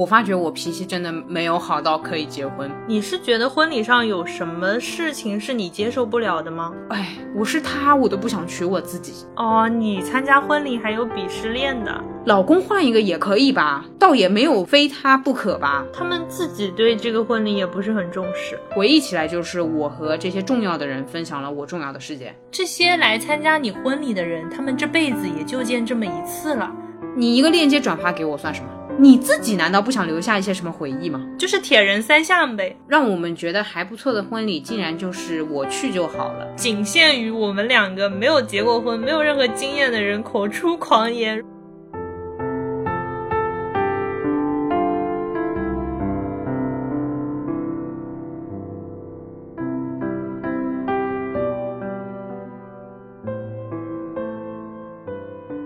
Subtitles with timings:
[0.00, 2.70] 我发觉我脾气真的没有好到可以结婚。
[2.86, 6.72] 你是觉得婚礼上有什么事情是你接受不了的吗？
[6.88, 9.26] 哎，我是他，我都不想娶我自己。
[9.36, 13.84] 哦，你参加婚礼还有鄙视链的，老公换一个也可以吧？
[13.98, 15.84] 倒也没有非他不可吧？
[15.92, 18.58] 他们自己对这个婚礼也不是很重视。
[18.70, 22.34] 回忆起来，就是我和这些重要的人分享了我重要的事件。
[22.50, 26.72] 这些来参加你婚礼的人，他们这辈子也就见这么一次了。
[27.14, 28.70] 你一个链接转发给我算什么？
[29.02, 31.26] 你自己难道不想留下一些什么回忆吗？
[31.38, 41.42] 就是铁人三项呗，让我们觉得还不错的婚礼，竟然就是我去就好了，仅限于我们两个没有结过婚、没有任何经验的人口出狂言。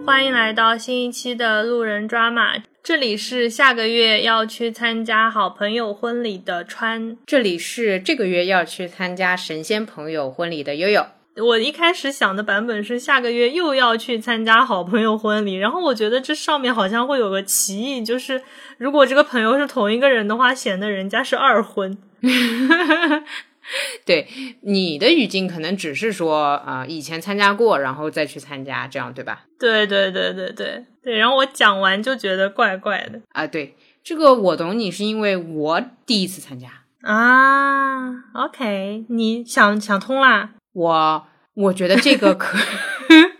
[0.06, 2.52] 欢迎来到新一期的路人抓马，
[2.84, 11.06] 这里是下个月要去参加好朋友婚礼的川，这里是这个月要去参加神仙朋友婚礼的悠悠。
[11.36, 18.42] 我一开始想的版本是下个月又要去参加好朋友婚礼，然后我觉得这上面好像会有个歧义，就是
[18.76, 21.96] 如果这个朋友是同一个人的话，显得人家是二婚。
[24.04, 24.28] 对
[24.62, 29.44] 你的语境可能只是说啊，以前参加过，然后再去参加，这样对吧？
[29.58, 31.16] 对对对对对对。
[31.16, 33.46] 然后我讲完就觉得怪怪的啊。
[33.46, 36.68] 对，这个我懂你，是因为我第一次参加
[37.02, 38.10] 啊。
[38.34, 40.50] OK，你想想通啦？
[40.72, 42.58] 我我觉得这个可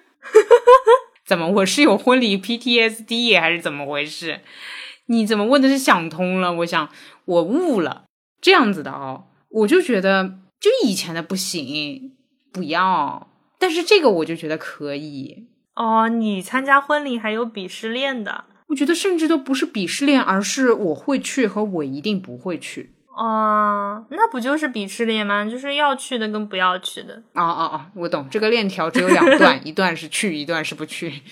[1.26, 1.48] 怎么？
[1.48, 4.40] 我是有婚礼 PTSD 还是怎么回事？
[5.06, 6.52] 你怎么问的是想通了？
[6.54, 6.88] 我想
[7.26, 8.04] 我悟了，
[8.40, 9.24] 这样子的哦。
[9.54, 12.12] 我就觉得，就以前的不行，
[12.52, 13.28] 不要。
[13.58, 15.46] 但是这个我就觉得可以
[15.76, 16.08] 哦。
[16.08, 18.46] 你参加婚礼还有鄙视链的？
[18.68, 22.94] 我觉得甚至都不是鄙视链，而是我会去和我一定不会去。
[23.16, 25.44] 哦，那不就是鄙视链吗？
[25.44, 27.14] 就是要去的跟不要去的。
[27.34, 31.22] 哦哦哦，我懂，这个链条只有两段，一段是去，一段是不去。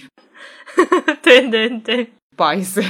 [1.22, 2.80] 对对对，不好意思，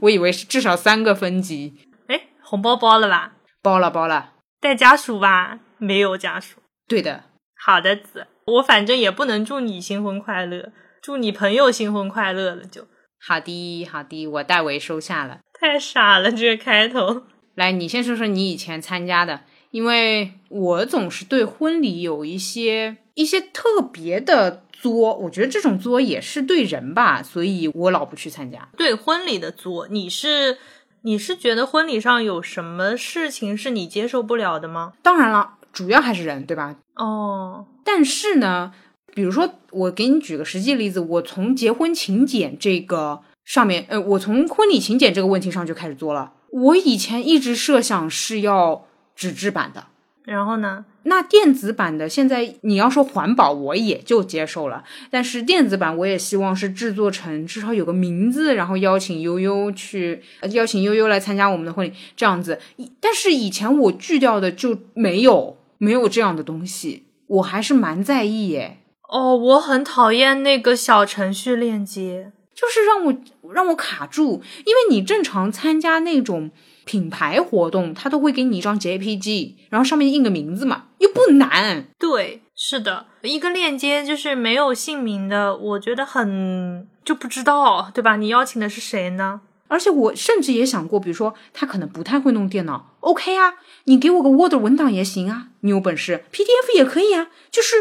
[0.00, 1.74] 我以为是至少三个分级。
[2.08, 3.34] 哎，红包包了吧？
[3.62, 4.30] 包了包了。
[4.62, 5.58] 带家属吧？
[5.78, 6.60] 没有家属。
[6.86, 7.24] 对的，
[7.56, 10.70] 好的子，我反正也不能祝你新婚快乐，
[11.02, 12.86] 祝你朋友新婚快乐了就。
[13.18, 15.40] 好的，好的，我代为收下了。
[15.52, 17.24] 太傻了，这个开头。
[17.56, 19.40] 来，你先说说你以前参加的，
[19.72, 28.68] 因为我总是对婚礼有一些一些特别的作，我觉得这种作也是对人吧，所以我老不去参加。
[28.76, 30.58] 对婚礼的作，你是？
[31.04, 34.92] 你是觉得婚礼上有什么事情是你接受不了的吗？
[35.02, 36.76] 当然了，主要还是人，对吧？
[36.94, 38.72] 哦，但是呢，
[39.14, 46.32] 比如说，我给你举个实际例子，我从结婚请柬这个上面，呃，我从婚礼请柬这个问题上就开始做了。
[46.50, 48.86] 我以前一直设想是要
[49.16, 49.86] 纸质版的。
[50.24, 50.84] 然后呢？
[51.04, 54.84] 那电子版的现在你要说环保，我也就接受了。
[55.10, 62.60] 但是电子版我也希望是制作成至少有个名字，然后邀请悠悠去，邀请悠悠来参加我们的婚礼，这样子。
[63.00, 68.78] 但是以前我拒掉的就没有没有这样的东西，我还是蛮在意耶。
[69.08, 76.50] 哦，我很讨厌那个小程序链接，就是让我让我卡住，因为你正常参加那种。
[76.84, 81.86] 品牌活动，他都会给你一张 JPG，然后上面印个名字嘛，又不难。
[81.98, 88.16] 对，是的，一个链接就是没有姓名的，我觉得很就不知道，对吧？
[88.16, 89.40] 你邀请的是谁呢？
[89.72, 97.28] 而且我甚至也想过，比如说他可能不太会弄电脑，OK 啊，你给我个 Word 文档也行啊，你有本事 PDF 也可以啊。
[97.50, 97.76] 就是，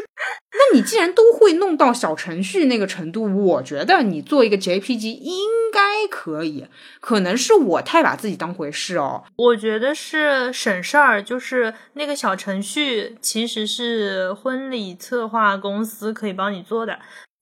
[0.53, 6.67] 那你既然都会弄到小程序那个程度，我觉得你做一个 JPG 应该可以。
[7.01, 9.25] 可能是我太把自己当回事哦。
[9.35, 16.99] 我觉得是省事儿，就是那个小程序其实是婚礼策划公司可以帮你做的。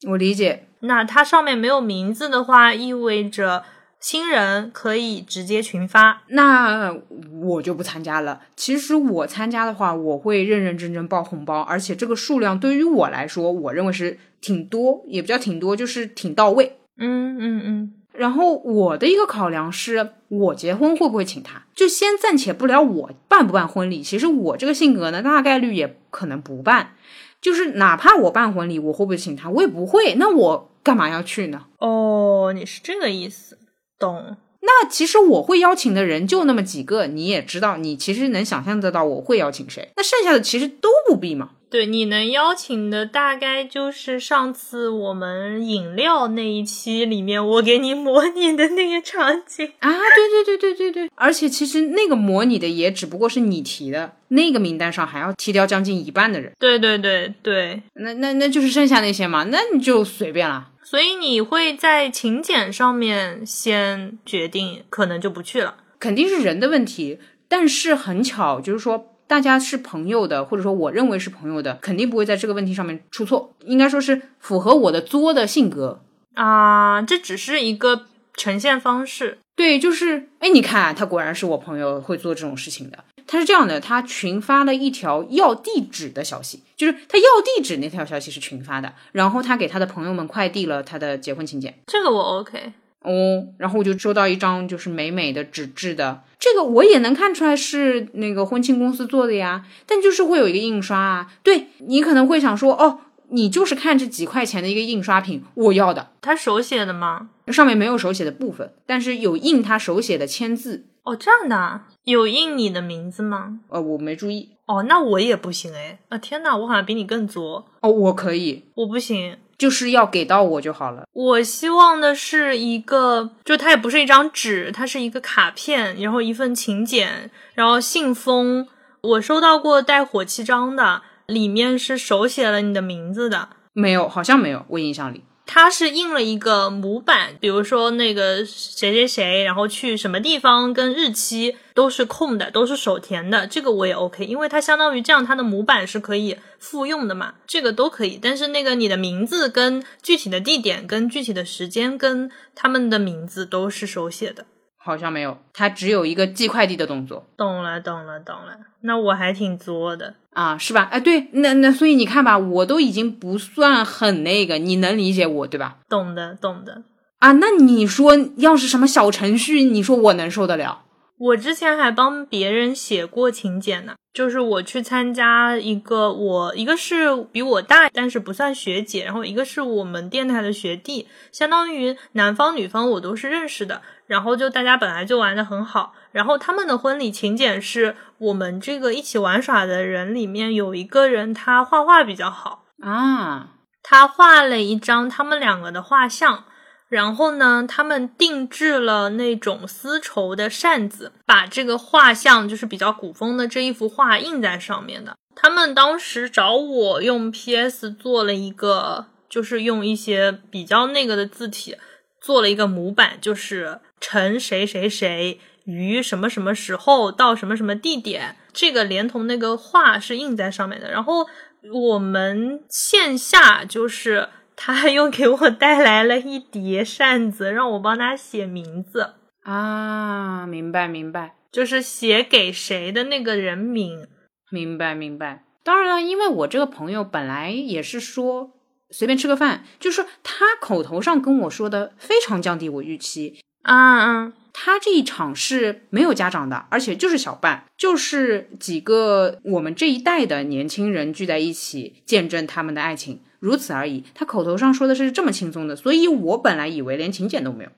[0.07, 0.65] 我理解。
[0.79, 3.63] 那它上面没有名字的话，意味着。
[4.00, 6.96] 新人可以直接群发，那
[7.42, 8.42] 我就不参加了。
[8.56, 16.78] 其实我参加的话，我会认认真真包红包，而且这个数量对于我来说，我认为是挺多，也不叫挺多，就是挺到位。
[16.98, 17.94] 嗯嗯嗯。
[18.13, 21.63] 然后我的一个考量是，我结婚会不会请他？
[21.75, 24.01] 就先暂且不聊我办不办婚礼。
[24.01, 26.96] 其实我这个性格呢，大概率也可能不办。
[27.42, 29.50] 就是哪怕我办婚礼，我会不会请他？
[29.50, 30.16] 我也不会。
[30.16, 31.66] 那我干嘛要去呢？
[31.78, 33.57] 哦，你是这个意思。
[34.00, 39.90] 懂，那那其实我会邀请的人就那么几个，你也知道，你其实能想象得到我会邀请谁。
[39.98, 41.50] 那剩下的其实都不必嘛。
[41.69, 49.92] 对，你能邀请的大概就是上次我们饮料那一期里面我给你模拟的那个场景啊！
[50.16, 56.54] 对对对对对对，而且其实那个模拟的也只不过是你提的，那个名单上还要踢掉将近一半的人。
[56.57, 60.69] 对对对对，那那那就是剩下那些嘛，那你就随便了。
[60.89, 65.75] 所以你会在请柬上面先决定，可能就不去了。
[66.00, 69.13] 肯定是人的问题，但是很巧，就是说。
[69.27, 73.53] 大家是朋友的，或者说我认为是朋友的，肯定不会在这个问题上面出错。
[73.65, 76.01] 应该说是符合我的作的性格
[76.33, 79.38] 啊，这只是一个呈现方式。
[79.56, 83.03] 对，就是哎，你看他果然是我朋友会做这种事情的。
[83.31, 91.77] 他是这样的，他群发了一条要地址的消息，就是他要地址那条消息是群发的，然后他给他的朋友们快递了他的结婚请柬。
[91.85, 92.73] 这个我 OK。
[93.03, 101.31] 哦，然后我就收到一张就是美美的纸质的，这个我也能看出来是那个婚庆公司做的呀，但就是会有一个印刷啊。
[101.43, 102.99] 对你可能会想说，哦，
[103.29, 106.09] 你就是看这几块钱的一个印刷品，我要的。
[106.19, 107.29] 他手写的吗？
[107.47, 110.87] 上面没有手写的部分，但是有印他手写的签字。
[111.03, 113.59] 哦，这样的，有印你的名字吗？
[113.69, 114.50] 呃，我没注意。
[114.65, 116.00] 哦，那我也不行哎。
[116.09, 117.65] 啊，天哪，我好像比你更作。
[117.81, 119.38] 哦，我可以，我不行。
[119.57, 121.03] 就是要给到我就好了。
[121.11, 128.67] 我希望的是一个，就它也不是一张纸，它是一个卡片，然后一份请柬，然后信封。
[129.01, 133.50] 我收到过带火漆章的，里面是手写了你的名字的。
[133.73, 135.23] 没有，好像没有，我印象里。
[135.51, 148.19] 它是印了一个模板，比如说那个谁谁谁，然后去什么地方，跟日期都是空的，都是手填的，这个我也 OK，因为它相当于这样，它的模板是可以复用的嘛，这个都可以。
[148.22, 154.46] 但是那个你的名字跟具体的地点、跟具体的时间、跟他们的名字都是手写的。
[154.81, 157.27] 好像没有，它只有一个寄快递的动作。
[157.37, 158.57] 懂了，懂了，懂了。
[158.81, 160.87] 那我还挺作的啊，是吧？
[160.89, 165.77] 哎，对，那那所以你看吧，我都已经不算很那个，你能理解我对吧？
[165.89, 166.83] 懂的，懂的。
[167.19, 170.83] 啊，那你说要是什么小程序，你说我能受得了？
[171.17, 193.51] 我之前还帮别人写过请柬呢，就是我去参加一个，我一个是比我大，但是不算学姐，然后一个是我们电台的学弟，相当于男方女方我都是认识的，然后就大家本来就玩的很好，然后他们的婚礼请柬是我们这个一起玩耍的人里面有一个人他画画比较好啊，
[193.83, 196.45] 他画了一张他们两个的画像。
[196.89, 205.15] 然后呢，他们定制了那种丝绸的扇子，把这个画像就是比较古风的这一幅画印在上面的。
[205.35, 211.77] 他们当时找我用 PS 做了一个，就是用一些比较那个的字体
[212.19, 220.92] 做了一个模板，就是陈谁谁谁于什么什么时候到什么什么地点，这个连同那个话是印在上面的。
[220.92, 221.28] 然后
[221.74, 224.30] 我们线下就是。
[224.62, 229.13] 他又给我带来了一叠扇子，让我帮他写名字
[229.44, 230.46] 啊！
[230.46, 234.06] 明白明白，就是写给谁的那个人名。
[234.51, 235.46] 明白明白。
[235.63, 238.51] 当然了，因为我这个朋友本来也是说
[238.90, 244.33] 随便吃个饭，就是他口头上跟我说的非常降低我预期啊啊！
[244.51, 253.22] 他这一场是没有家长的，而且就是小伴，就是几个我们这一代的年轻人聚在一起见证他们的爱情。
[253.39, 254.03] 如此而已。
[254.13, 257.69] 他口头上说的是这么轻松的，所以我本来以为连请柬都没有。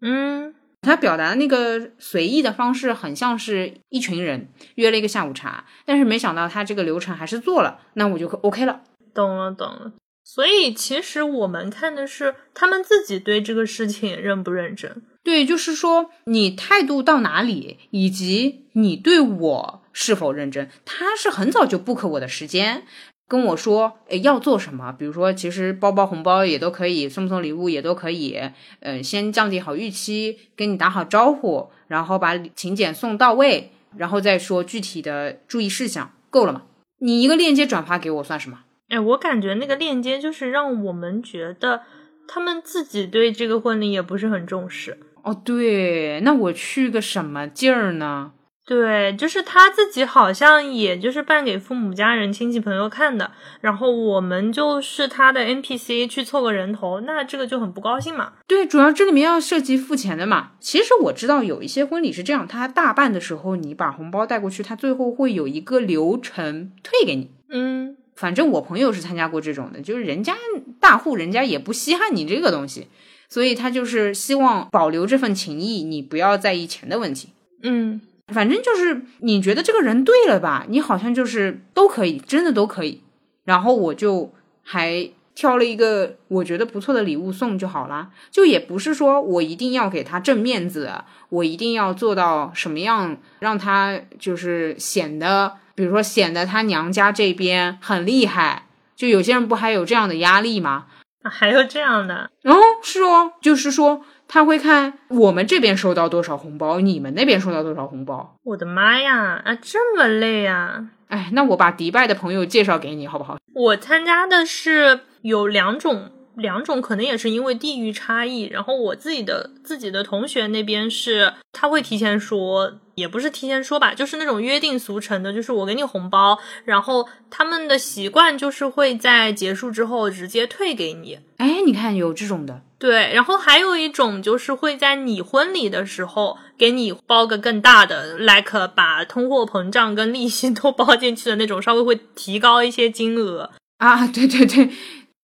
[0.00, 8.80] 嗯，他表达的那个随意的方式，很像是一群人约了一个下午茶，但是没想到他这个流程还是做了，那我就 OK 了。
[9.12, 9.92] 懂了，懂了。
[10.24, 15.02] 所以其实我们看的是他们自己对这个事情认不认真。
[15.22, 20.70] 对，就是说你态度到哪里，以及你对我是否认真。
[20.84, 22.84] 他是很早就 book 我的时间。
[23.28, 24.90] 跟我说，诶，要做什么？
[24.90, 28.36] 比如说，其实包包红包也都可以，送不送礼物也都可以。
[28.80, 36.62] 嗯，先降低好预期，跟你打好招呼，然后把请柬送到位，然后再说具体的注意事项，够了吗？
[36.98, 38.62] 你一个链接转发给我算什么？
[38.88, 41.82] 哎，我感觉那个链接就是让我们觉得
[42.26, 44.98] 他们自己对这个婚礼也不是很重视。
[45.24, 48.32] 哦，对，那我去个什么劲儿呢？
[48.66, 58.34] 对，就是他自己好像也就是办给父母家人、亲戚朋友看的，然后我们就是他的 NPC 去凑个人头，那这个就很不高兴嘛。
[58.46, 60.52] 对，主要这里面要涉及付钱的嘛。
[60.60, 67.32] 其实我知道有一些婚礼是这样，他大办的时候你把红包带过去，他最后会有一个流程退给你。
[67.48, 70.36] 嗯，反正我朋友是参加过这种的，就是人家
[70.78, 72.86] 大户人家也不稀罕你这个东西。
[73.30, 77.30] 所以他就是希望保留这份情谊，你不要在意钱的问题。
[77.62, 83.00] 嗯，反正就是你觉得这个人对了吧，你好像就是都可以，真的都可以。
[83.44, 84.32] 然后我就
[84.62, 90.90] 还挑了一个我觉得不错的礼物送就好啦，就也不是说我一定要给他正面子，
[91.28, 98.66] 我一定要做到什么样让他就是显得，比如说显得他娘家这边很厉害。
[98.96, 100.86] 就有些人不还有这样的压力吗？
[101.22, 102.30] 还有这样的？
[102.44, 108.36] 哦，是哦，就是说他会看我们这边收到多少红包，你们那边收到多少红包。
[108.44, 110.86] 我的妈呀，啊，这么累呀！
[111.08, 113.36] 哎，那我把迪拜的朋友介绍给你好不好？
[113.52, 118.42] 我参加的是有两种，两种可能也是因为地域差异。
[118.42, 131.20] 然后我自己的自己的同学那边是，他会提前说，也不是提前说吧，就是那种约定俗成的，就是我给你红包，然后他们的习惯就是会在结束之后直接退给你。
[131.36, 132.62] 哎，你看有这种的。
[132.78, 144.06] 对，然后还有一种就是会在你婚礼的时候给你包个更大的，like 把通货膨胀跟利息都包进去的那种，稍微会提高一些金额啊。
[144.06, 144.70] 对对对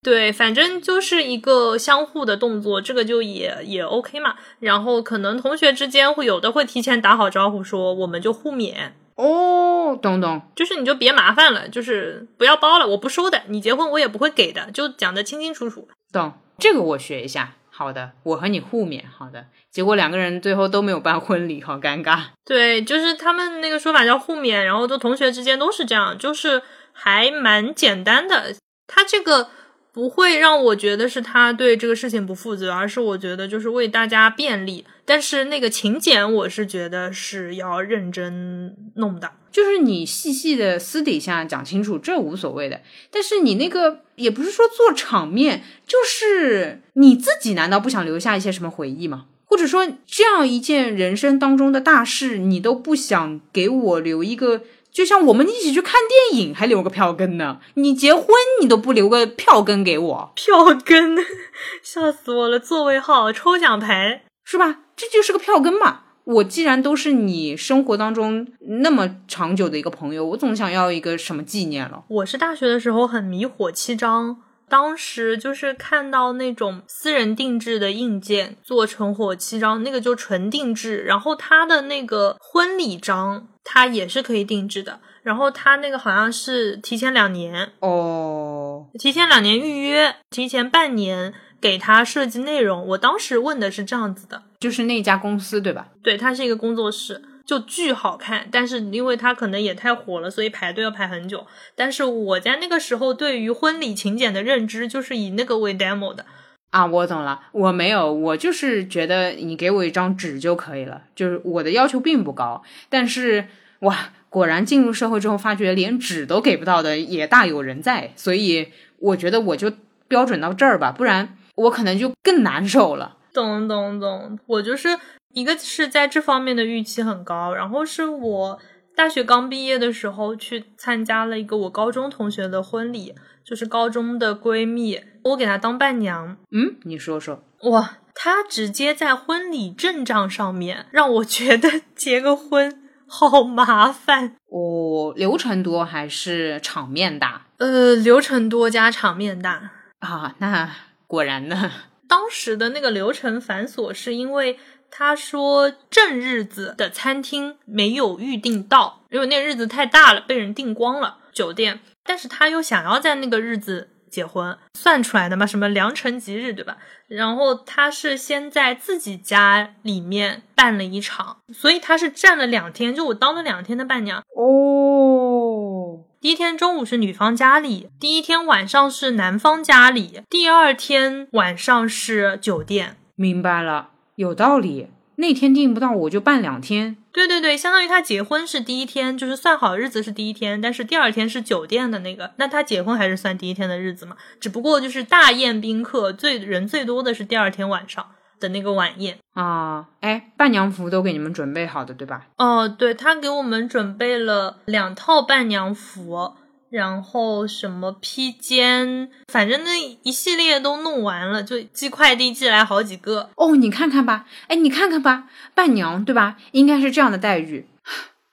[0.06, 4.36] 对，反正就是一个相互的动作，这个就也也 OK 嘛。
[4.60, 16.34] 然后可能同学之间会有的会提前打好招呼，说我们就互免哦，懂懂，就是你就别麻烦了，就是不要包了，我不收的，你结婚我也不会给的，就讲的清清楚楚，懂。
[16.56, 19.46] 这个我学一下，好的，我和你互免，好的。
[19.72, 22.20] 结果两个人最后都没有办婚礼，好尴尬。
[22.44, 28.54] 对，就是他们那个说法叫互免，然后就同学之间都是这样，就是还蛮简单的。
[28.86, 29.50] 他这个
[29.96, 34.84] 不会让我觉得是他对这个事情不负责，而是我觉得就是为大家便利。
[35.06, 39.32] 但是那个请柬，我是觉得是要认真弄的。
[39.50, 42.82] 就是你细细的私底下讲清楚，这无所谓的。
[43.10, 49.24] 但是你那个也不是说做场面，就是你自己难道不想留下一些什么回忆吗？
[49.46, 54.60] 或者说这样一件人生当中的大事，你都不想给我留一个？
[54.96, 57.58] 就像我们一起去看电影，还留个票根呢？
[57.74, 58.24] 你结婚
[58.62, 60.32] 你都不留个票根给我？
[60.34, 61.18] 票根，
[61.84, 62.58] 笑死我了！
[62.58, 64.78] 座位号、抽奖牌是吧？
[64.96, 66.04] 这就是个票根嘛。
[66.24, 68.48] 我既然都是你生活当中
[68.80, 72.02] 那么长久的一个朋友，我总想要一个什么纪念了。
[72.08, 74.38] 我是大学的时候很迷火七章，
[74.68, 81.02] 当时就是看到那种私人定制的硬件做成火漆章，那个就纯定制。
[81.04, 85.00] 然后他的那个婚礼章，它也是可以定制的。
[85.22, 91.34] 然后他那个好像是提前两年哦，提前两年预约，提前半年。
[91.58, 95.88] 给他设计内容，我当时问的是这样子的，就是那家公司对吧？
[96.02, 98.48] 对，他是一个工作室，就巨好看。
[98.50, 101.46] 但是因为它可能也太火了，所以排队要排很久。
[101.74, 106.26] 但是我在那个时候对于婚礼请柬的认知就是以那个为 demo 的
[106.70, 112.62] 啊，我懂了，我没有，我就是觉得你给我一张纸就可以了，就是我的要求并不高。
[112.90, 113.46] 但是
[113.80, 119.72] 哇，果然进入社会之后，发觉连纸都给不到的也大有人在，所以我觉得我就
[120.08, 121.36] 标准到这儿吧，不然。
[121.56, 124.38] 我可能就更难受了，懂懂懂。
[124.44, 124.90] 我就是
[125.36, 128.58] 一个是在这方面的预期很高，然后是我
[128.94, 133.14] 大学刚毕业的时候去参加了一个我高中同学的婚礼，
[133.44, 136.38] 就是高中的闺蜜，我给她当伴娘。
[136.50, 137.44] 嗯，你说说。
[137.64, 144.36] 哇，她直接在婚礼阵仗上面让我觉得 结个婚好麻烦。
[144.48, 147.48] 哦，流程多还是场面大？
[147.58, 150.70] 呃，流程多加场面大啊，那。
[151.06, 151.70] 果然呢，
[152.08, 154.58] 当时的那个流程繁琐，是因为
[154.90, 161.80] 他说正日子的餐厅没有预定到，因为那日子太大了，被人订光了酒店。
[162.04, 166.76] 但是他又想要在那个日子结婚，算出来的嘛，什么良辰吉日，对吧？
[167.08, 176.04] 然后他是先在自己家里面办了一场，所以他是站了两天，就我当了两天的伴娘哦。
[176.20, 182.96] 第一天中午是女方家里，第一天晚上是男方家里，第二天晚上是酒店。
[183.14, 184.88] 明白了，有道理。
[185.18, 186.96] 那天订不到，我就办两天。
[187.12, 194.16] 对对对，相当于他结婚是第一天，就是算好日子是第一天，但是第二天是酒店的那个，那他结婚还是算第一天的日子嘛？
[194.40, 198.04] 只不过就是大宴宾客，最人最多的是第二天晚上。
[198.38, 202.26] 的那个晚宴啊，哎，伴娘服都给你们准备好的，对吧？
[202.36, 206.34] 哦，对他给我们准备了两套伴娘服，
[206.70, 213.30] 然后什么披肩，反正那一系列都弄完了，就寄快递寄来好几个。
[213.36, 216.36] 哦，你看看吧，哎，你看看吧，伴娘对吧？
[216.52, 217.66] 应该是这样的待遇。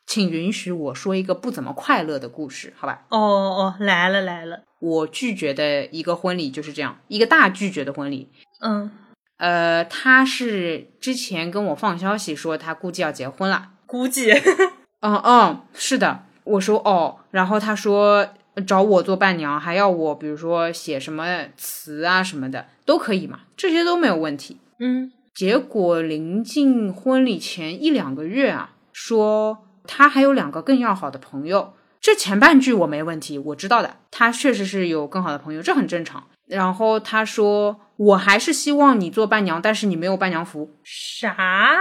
[0.06, 3.06] 请允许我说一个不怎么快乐的故事，好吧？
[3.10, 8.30] 哦哦，来了来了，我拒绝的一个婚礼就是这样，一个大拒绝的婚礼。
[8.62, 8.92] 嗯。
[9.38, 13.72] 呃，他是之前跟我放消息说他估计要结婚了。
[13.86, 14.32] 估计，
[15.02, 18.28] 嗯 嗯，是的，我说哦，然后他说
[18.68, 24.58] 找我做伴娘，还要我比如说写什么词啊什么的都可以嘛，这些都没有问题。
[24.80, 31.74] 嗯，结果临近婚礼前一两个月啊，说他还有两个更要好的朋友。
[32.02, 36.22] 这前半句我没问题，我知道的，他确实是有更好的朋友，这很正常。
[36.46, 40.70] 然后他说，我还是希望你做伴娘，但是你没有伴娘服。
[40.84, 41.78] 啥？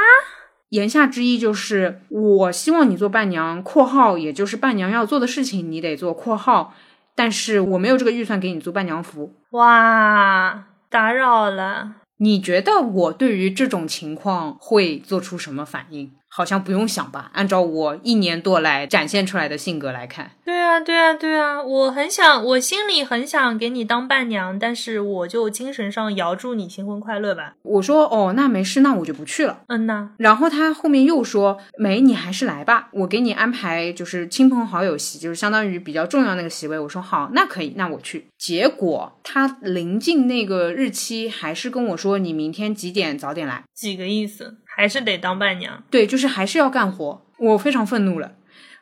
[0.73, 6.73] 言下之意就是，我希望你做伴娘（括号也就是伴娘要做的事情，你得做）（括号），
[7.15, 9.35] 但是我没有这个预算给你做伴娘服。
[9.51, 11.97] 哇，打扰了。
[12.17, 16.13] 你觉得我对于这种情况会做出什么反应？
[16.35, 17.31] 好像不用想吧。
[17.35, 27.55] 按照我一年多来展现出来的性格来看，对啊，对啊，对啊，我很想，我心里很想给你当伴娘，但是我就精神上遥祝你新婚快乐吧。
[27.63, 29.61] 我说哦，那没事，那我就不去了。
[29.67, 43.63] 嗯呐，然后他后面又说：“没，你还是来吧，我给你安排就是亲朋好友席，就是相当于比较重要那个席位。”我说：“好，那可以，那我去。”结果他临近那个日期，还是跟我说：“你明天几点早点来。
[43.75, 44.57] 几个意思？
[44.83, 47.23] 还是得当伴娘？”对，就是还是要干活。
[47.39, 48.33] 我非常愤怒了，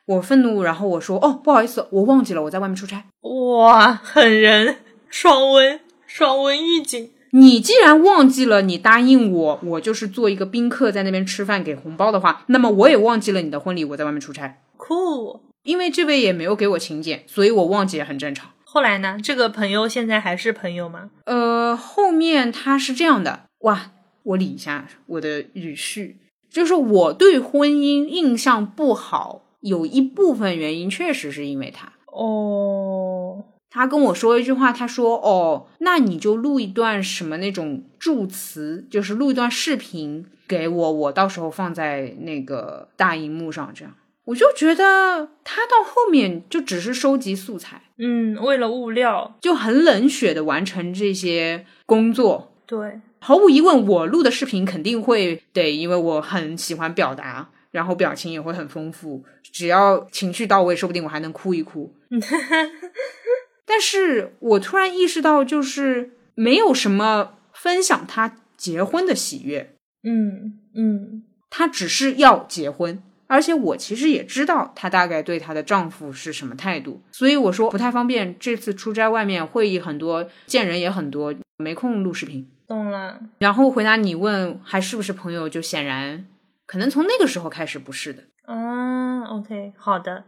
[0.07, 3.05] 我愤怒，然后我说：“哦，不好意思，我忘记了，我在外面出差。
[3.21, 4.77] 哇，狠人，
[5.11, 7.11] 双温，双温预警。
[7.33, 14.57] 你既然忘记了你答应我，我就是做一个宾客在那边吃饭给红包的话，那么我也忘记了你的婚礼，我在外面出差。
[14.79, 15.43] 酷。
[15.63, 18.49] 因为这位也没有给我请柬，所以我忘记也很正常。
[18.65, 19.19] 后来呢？
[19.23, 21.11] 这个朋友现在还是朋友吗？
[21.27, 23.91] 呃，后面他是这样的，哇，
[24.23, 31.93] 我理一下我的语序，就是我对婚姻印象不好，有一部分原因确实是因为他。
[32.07, 43.95] 哦，他跟我说一句话，他说：“哦，那你就录一段什么那种祝词，就是录一段视频给我，我到时候放在那个大荧幕上，这样。”
[44.27, 52.53] 我就觉得他到后面就只是收集素材，嗯，为了物料，就很冷血的完成这些工作。
[52.67, 59.23] 对，毫无疑问，我录的视频肯定会得，因为我很喜欢表达，然后表情也会很丰富。
[59.43, 61.95] 只要情绪到位，说不定我还能哭一哭。
[63.67, 69.75] 但是我突然意识到，就是没有什么分享他结婚的喜悦。
[70.03, 78.35] 嗯嗯，她只是要结婚，而且我其实也知道她大概对她的丈夫是什么态度，所以我说不太方便。
[78.41, 82.49] 这次出差外面会议很多，见人也很多，没空录视频。
[82.71, 83.19] 懂了。
[83.41, 86.25] 然后回答你问还是不是朋友，就显然
[86.67, 88.23] 可能从那个时候开始不是的。
[88.47, 90.23] 嗯，OK，好的，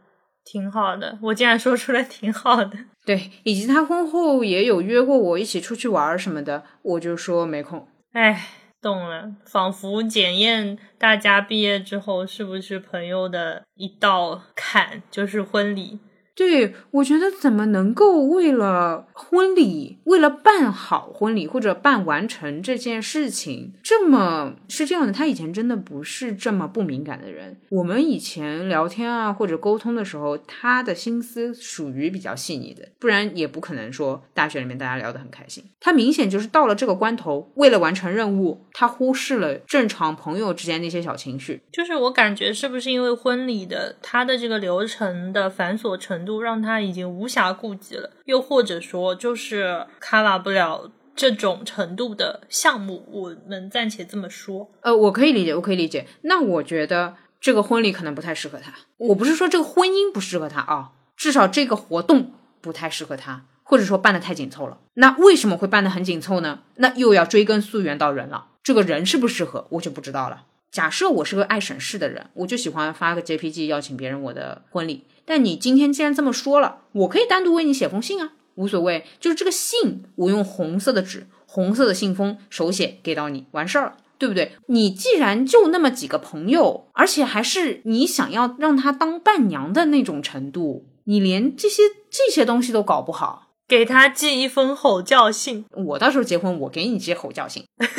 [0.45, 1.17] 挺好的。
[1.23, 2.77] 我竟然说出来挺好的。
[3.07, 7.87] 对，以及他婚后也有约过我一起出去玩儿什么的，我就说没空。
[8.11, 8.45] 哎，
[8.81, 16.01] 懂了，仿佛检验大家毕业之后是不是朋友的一道坎，就是婚礼。
[16.35, 25.13] 对，我觉得怎么能够为了婚礼，为了办好婚礼或者办完成这件事情，这么是这样的？
[25.13, 27.59] 他以前真的不是这么不敏感的人。
[27.69, 35.65] 我们以前聊天啊或者沟通的时候，他的心思属于比较细腻的，不然也不可能说大学里面大家聊得很开心。
[35.85, 41.61] 他明显就是到了这个关头，为了完成任务，他忽视了正常朋友之间那些小情绪。
[41.73, 54.71] 就是我感觉是不是因为婚礼的他的这个流程的繁琐程度，让他已经无暇顾及了，又或者说就是 cover 不了这种程度的项目，我们暂且这么说。
[54.83, 56.07] 呃，我可以理解，我可以理解。
[56.23, 58.73] 那我觉得这个婚礼可能不太适合他。
[58.99, 64.79] 我不是说这个婚姻不适合他啊，至少这个活动不太适合他，或者说办的太紧凑了。
[64.95, 66.61] 那为什么会办的很紧凑呢？
[66.77, 68.47] 那又要追根溯源到人了。
[68.63, 70.45] 这个人适不适合，我就不知道了。
[70.71, 75.05] 假设我是个爱省事的人，我就喜欢发个 JPG 邀请别人我的婚礼。
[75.25, 79.05] 但你今天既然这么说了，我可以单独为你写封信啊，无所谓。
[79.21, 83.97] 就是这个信，我用红色的纸、红色的信封手写给到你，完事儿了。
[84.19, 84.53] 对不对？
[84.67, 97.65] 你既然就那么几个朋友，而且还是你想要让他当伴娘的那种程度，你连这些这些东西都搞不好，给他寄一封吼叫信，我到时候结婚，我给你寄吼叫信。
[97.81, 97.97] 传总，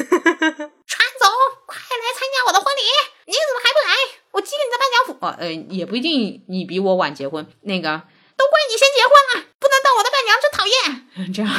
[1.65, 2.81] 快来参加我的婚礼！
[3.25, 3.89] 你怎么还不来？
[4.33, 5.17] 我寄给你的伴娘服。
[5.19, 8.03] 哦，呃，也不一定，你比我晚结婚，那个
[8.37, 10.77] 都怪你先结婚了，不能当我的伴娘，真讨厌。
[11.33, 11.49] 这样。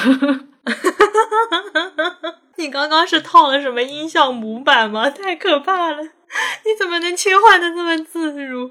[2.55, 5.11] 你刚刚是套了什么音效模板吗？
[5.11, 6.05] 太可怕了！
[6.05, 8.71] 你怎么能切换的这么自如？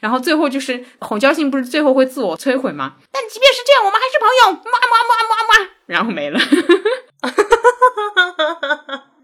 [0.00, 2.96] 然后最后就是吼叫信，不是最后会自我摧毁吗？
[3.10, 5.70] 但即便是这样，我们还是朋友，么么么么么。
[5.86, 6.38] 然后没了。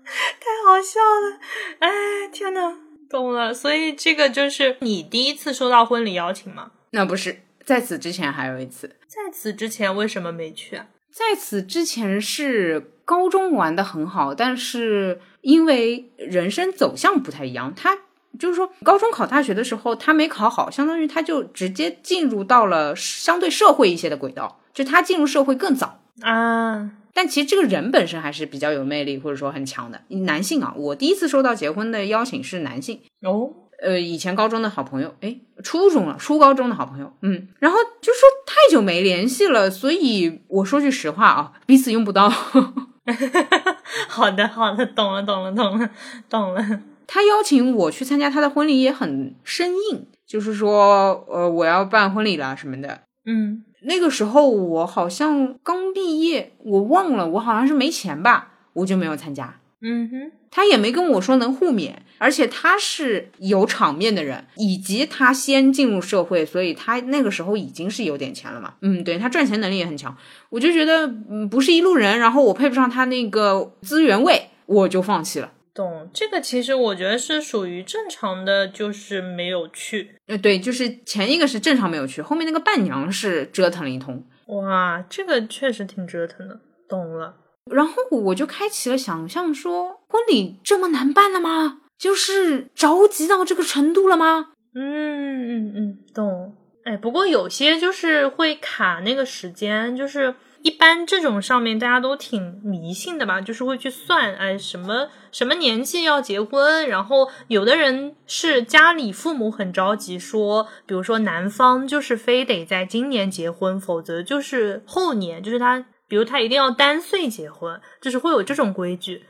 [0.08, 1.38] 太好笑了。
[1.80, 2.76] 哎，天呐，
[3.08, 3.52] 懂了。
[3.52, 6.70] 所以这个就是你第一次收到婚礼邀请吗？
[6.90, 8.96] 那不是，在此之前还有一次。
[9.06, 10.86] 在此之前为什么没去啊？
[11.10, 17.98] 在此之前是高中玩的很好，但是因为人生走向不太一样，他
[18.38, 26.00] 就是说高中考大学的时候他没考好，相当于他就直接进入到了相对社会一些的轨道，就他进入社会更早。
[26.22, 30.74] 啊，但其实这个人本身还是比较有魅力，或者说很强的男性啊。
[30.76, 42.28] 我第一次收到结婚的邀请是男性，哦，呃，以前高中的好朋友，哎，初中了，初高中的好朋友，嗯，然后就说太久没联系了，所以我说句实话啊，彼此用不到。
[44.08, 45.90] 好的，好的，懂了，懂了，懂了，
[46.28, 46.80] 懂了。
[47.08, 53.00] 他邀请我去参加他的婚礼也很生硬，就是说，呃，我要办婚礼啦什么的。
[53.24, 59.58] 嗯，那个时候我好像刚毕业，我忘了，我好像是没钱吧，我就没有参加。
[59.80, 68.74] 嗯哼，他也没跟我说能互免，而且他是有场面的人，以及他先进入社会，所以他那个时候已经是有点钱了嘛。
[68.82, 70.14] 嗯，对他赚钱能力也很强，
[70.50, 75.52] 我就觉得嗯不是一路人，然后我配不上他那个资源位，我就放弃了。
[75.78, 76.10] 懂。
[76.12, 80.16] 这个其实我觉得是属于正常的，就是没有去。
[80.26, 86.58] 呃，对，就是前一个是正常没有去，后面那个伴娘是折腾了一通，哇，这个确实挺折腾的。
[86.88, 87.36] 懂了。
[87.70, 91.82] 然后我就开启了想象说，婚礼这么难办了吗？
[91.96, 94.48] 就是着急到这个程度了吗？
[94.74, 96.56] 嗯嗯嗯，懂。
[96.84, 119.24] 哎，不过有些就是会卡那个时间，就是一般这种上面大家都挺迷信的吧，就是会去算，哎，什么什么年纪要结婚，然后有的人是家里父母很着急，说，比如说男方就是非得在今年结婚，否则就是后年，就是他，比如他一定要单岁结婚，就是会有这种规矩。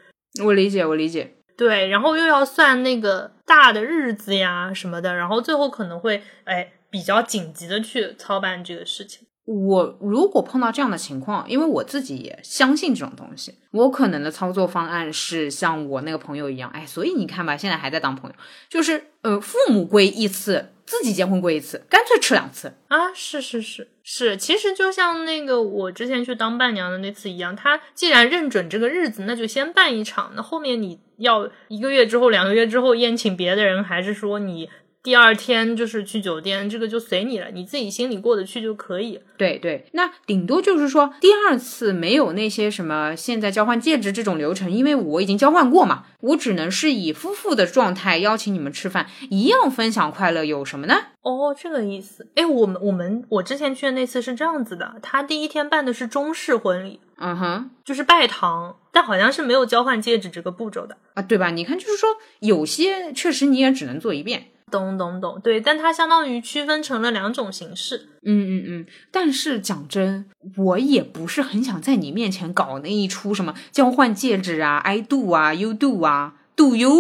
[0.45, 1.35] 我理解，我理解。
[1.57, 9.28] 对，然后又要算那个大的日子呀什么的，然后最后可能会哎比较紧急的去操办这个事情。
[9.50, 18.37] 我如果碰到这样的情况，因为我自己也相信这种东西，我可能的操作方案是像我那个朋友一样，哎，所以你看吧，现在还在当朋友，
[18.68, 22.74] 就是呃，父母归一次，自己结婚归一次，干脆吃两次。
[22.88, 34.68] 啊，是是是是，其实就像那个我之前去当伴娘的那次一样，他既然认准这个日子，那就先办一场，那后面你要一个月之后、两个月之后宴请别的人，还是说你
[35.09, 39.18] 第二天就是去酒店，这个就随你了，你自己心里过得去就可以。
[39.38, 50.94] 对对，那顶多就是说第二次没有那些什么现在交换戒指这种流程，因为我已经交换过嘛，我只能是以夫妇的状态邀请你们吃饭，一样分享快乐，有什么呢？
[51.23, 52.29] 哦，这个意思。
[52.35, 60.99] 哎，我们我们我之前去的那次是这样子的，他第一天办的是中式婚礼，嗯哼，就是拜堂，但好像是没有交换戒指这个步骤的。
[61.14, 61.49] 啊，对吧？
[61.49, 64.49] 你看，就是说有些确实你也只能做一遍。
[64.70, 68.09] 懂懂懂，对，但它相当于区分成了两种形式。
[68.22, 70.26] 嗯嗯嗯，但是讲真，
[70.57, 76.90] 我也不是很想在你面前搞那一出什么交换戒指啊，I do 啊，You do 啊，Do you？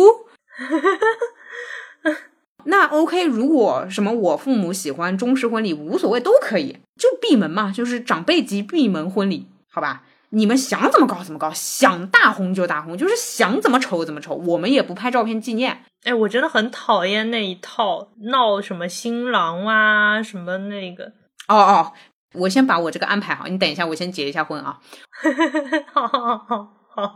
[2.64, 10.04] 那 OK，如果什么我父母喜欢中式婚礼，无所谓，都可以，就闭门嘛，就是长辈级闭门婚礼，好吧？
[10.30, 15.84] 你们想怎么搞怎么搞，想大红就大红，就是想怎么丑怎么丑，我们也不拍照片纪念。
[16.04, 21.12] 哎，我真的很讨厌那一套闹什么新郎啊，什么那个。
[21.48, 21.92] 哦哦，
[22.34, 24.78] 我先把我这个安排好，你等一下，我先结一下婚啊。
[25.92, 27.14] 好好好好，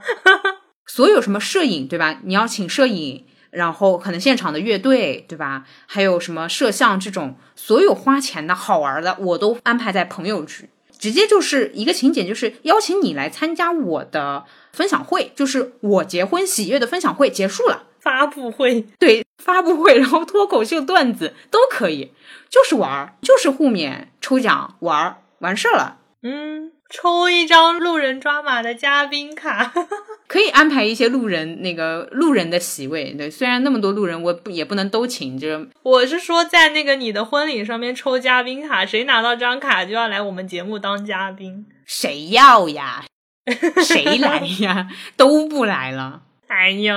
[0.87, 2.19] 所有什么摄影对吧？
[2.25, 5.65] 你要请摄影，然后可能现场的乐队对吧？
[5.87, 10.71] 还有什么摄像这种，所有花钱的好玩的，我都安排在朋友局，
[11.03, 17.87] 直接就是一个请柬，就是邀请你来参加我的分享会，就是我结婚喜悦的分享会结束了。
[17.99, 22.13] 发布会，对发布会，然后脱口秀段子都可以，
[22.49, 25.99] 就是玩儿，就是互勉、抽奖、玩儿，完事儿了。
[26.23, 29.73] 嗯，抽一张路人抓马的嘉宾卡，
[30.29, 33.15] 可以安排一些路人那个路人的席位。
[33.15, 35.39] 对，虽然那么多路人，我不也不能都请。
[35.39, 41.67] 就是我是说，在那个你的婚礼上面抽嘉宾卡，谁拿到这张卡就要来我们节目当嘉宾。
[41.87, 43.05] 谁要呀？
[43.83, 44.89] 谁来呀？
[45.17, 46.23] 都不来了。
[46.49, 46.95] 哎呦，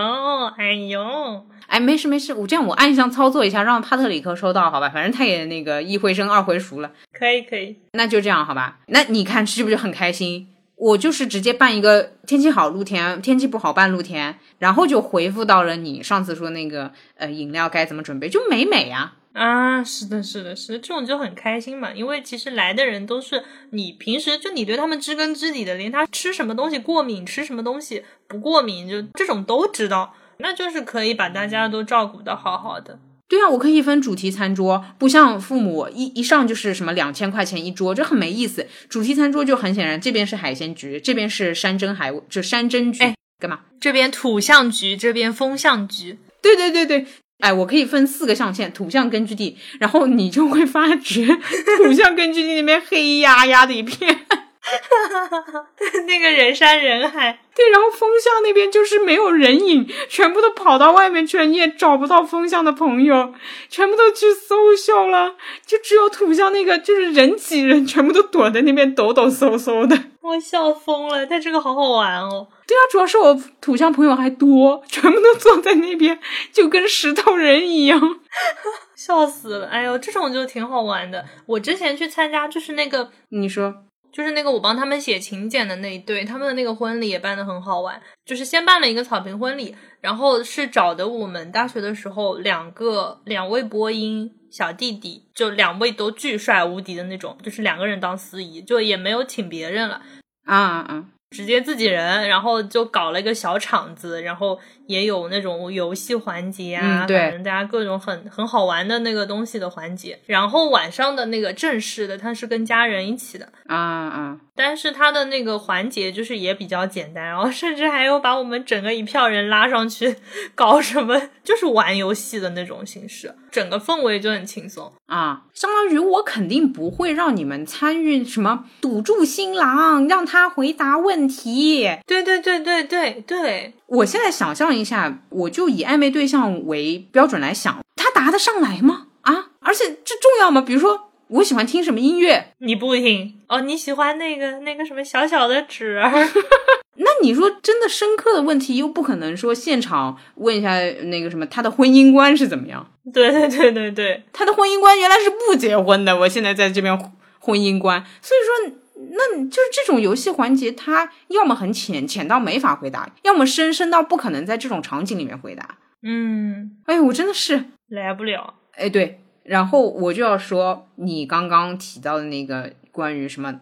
[0.58, 4.89] 哎呦，哎，没事没事，我这样我暗箱操作一下，让帕特里克收到，好吧？
[4.89, 8.80] 反正他也那个一回生二回熟了，可以可以，那就这样好吧？
[8.88, 10.47] 那你看是不是很开心？
[10.78, 19.13] 我就是直接办一个天气好露天，天气不好办露天，然后就回复到了你上次说那个呃饮料该怎么准备，就美美呀。
[19.32, 32.99] 啊，是的，是的，是的，这种就很开心嘛，因为其实来的人都是你平时就你对他们知根知底的，连他吃什么东西过敏，吃什么东西不过敏，就这种都知道，那就是可以把大家都照顾的好好的。
[33.27, 38.67] 对啊，我可以分主题餐桌，不像父母一一上就是什么两千块钱一桌，这很没意思。
[38.87, 43.61] 主题餐桌就很显然，这边是海鲜局，这边是山珍海就山珍局，哎干嘛？
[43.81, 46.19] 这边土象局，这边风象局。
[46.41, 47.07] 对对对对，
[47.39, 51.25] 哎，我可以分四个象限，土象根据地，然后你就会发觉
[51.83, 54.19] 土象根据地那边黑压压的一片。
[56.08, 63.34] 那个人山人海，对，然后风向那边就是没有人影，全部都跑到外面去了，你也找不到风向的朋友，
[63.69, 69.97] 全部都去搜秀了，就只有土象那个，就是人挤人，全部都躲在那边抖抖嗖嗖的。
[70.21, 72.47] 我笑疯了，但这个好好玩哦。
[72.67, 76.19] 对啊，主要是我土象朋友还多，全部都坐在那边，
[76.51, 78.19] 就跟石头人一样，
[78.97, 79.67] 笑死了。
[79.67, 81.23] 哎呦，这种就挺好玩的。
[81.45, 83.71] 我之前去参加，就是那个你说。
[84.15, 88.01] 就是那个我帮他们写请柬的那一对，他们的那个婚礼也办得很好玩。
[88.23, 100.01] 就是先办了一个草坪婚礼，然后是找的我们大学的时候两个两位播音小弟弟，就两位都巨帅无敌的那种，就是两个人当司仪，就也没有请别人了
[100.45, 101.06] 啊啊啊！
[101.32, 110.19] 直接自己人，然后就搞了一个小场子，然后也有那种游戏环节啊，嗯对反正大家各种很很好玩的那个东西的环节。
[110.25, 113.49] 然后晚上的那个正式的，他是跟家人一起的。
[113.67, 114.37] 啊啊！
[114.55, 120.15] 但是他的那个环节就是也比较简单，然后甚至还有把我们整个一票人拉上去
[120.53, 124.91] 搞什么，就是玩游戏的那种形式，整个氛围就很轻松。
[125.07, 131.89] 啊，相当于我肯定不会让你们参与什么堵住新郎，让他回答问题。
[132.05, 139.07] 对对对对对对，我现在想象一下，我就以暧昧对象为标准来想，他答得上来吗？
[139.21, 140.61] 啊，而且这重要吗？
[140.61, 146.11] 比如说，我喜欢听什么音乐，你不听哦，你喜欢那个那个什么小小的纸儿，
[146.97, 152.87] 那你说真的深刻的问题，又不可能说现场问一下那个什么他的婚姻观是怎么样？
[153.13, 156.97] 对对对对对，他的婚姻观原来是不结婚的，我现在在这边
[157.39, 158.77] 婚姻观，所以说。
[158.97, 165.77] 那就是这种游戏环节，它要么很浅，浅到没法回答；要么深，深到不可能在这种场景里面回答。
[166.01, 168.55] 嗯，哎，我真的是来不了。
[168.73, 173.60] 哎，对，然后我就要说你刚刚提到的那个关于什么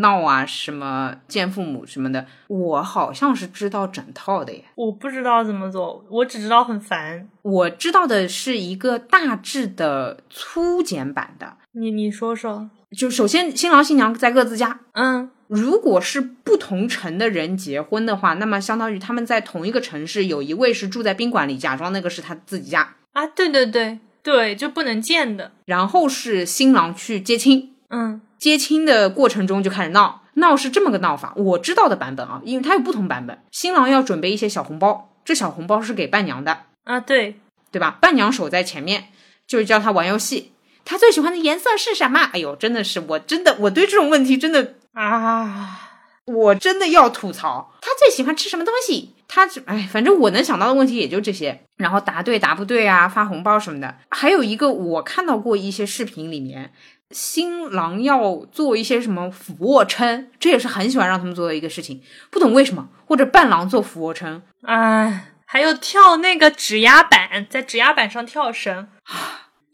[0.00, 4.64] 闹啊、什么见父母什么的，我好像是知道整套的耶。
[4.74, 7.28] 我不知道怎么做，我只知道很烦。
[7.42, 12.70] 我知道的是一个大致的粗简版的，你你说说。
[12.96, 25.52] 就首先新郎新娘在各自家，嗯，如果是不同城的人结婚的话，那么相当于他们在同一个城市，有一位是住在宾馆里，假装那个是他自己家啊，对对对对，就不能见的。
[25.66, 33.38] 然后是新郎去接亲，嗯，接亲的过程中就开始闹，闹是这么个闹法，我知道的版本啊，因为它有不同版本。
[33.50, 37.36] 新郎要准备一些小红包，这小红包是给伴娘的啊，对
[37.70, 37.98] 对吧？
[38.00, 39.08] 伴娘守在前面，
[39.46, 40.52] 就是教他玩游戏。
[40.84, 42.20] 他最喜欢的颜色是什么？
[42.32, 45.80] 哎呦，真的是，我真的，我对这种问题真的啊，
[46.26, 47.72] 我真的要吐槽。
[47.80, 49.14] 他最喜欢吃什么东西？
[49.26, 51.60] 他哎，反正我能想到的问题也就这些。
[51.76, 53.96] 然后答对答不对啊，发红包什么的。
[54.10, 56.72] 还有一个，我看到过一些视频里面，
[57.10, 62.88] 新郎要做一些什么俯卧撑，这也是很喜欢让他们做的一个事情，不懂为什么。
[63.06, 68.88] 或者伴郎做俯卧撑，啊，还有跳那个指压板，在指压板上跳绳。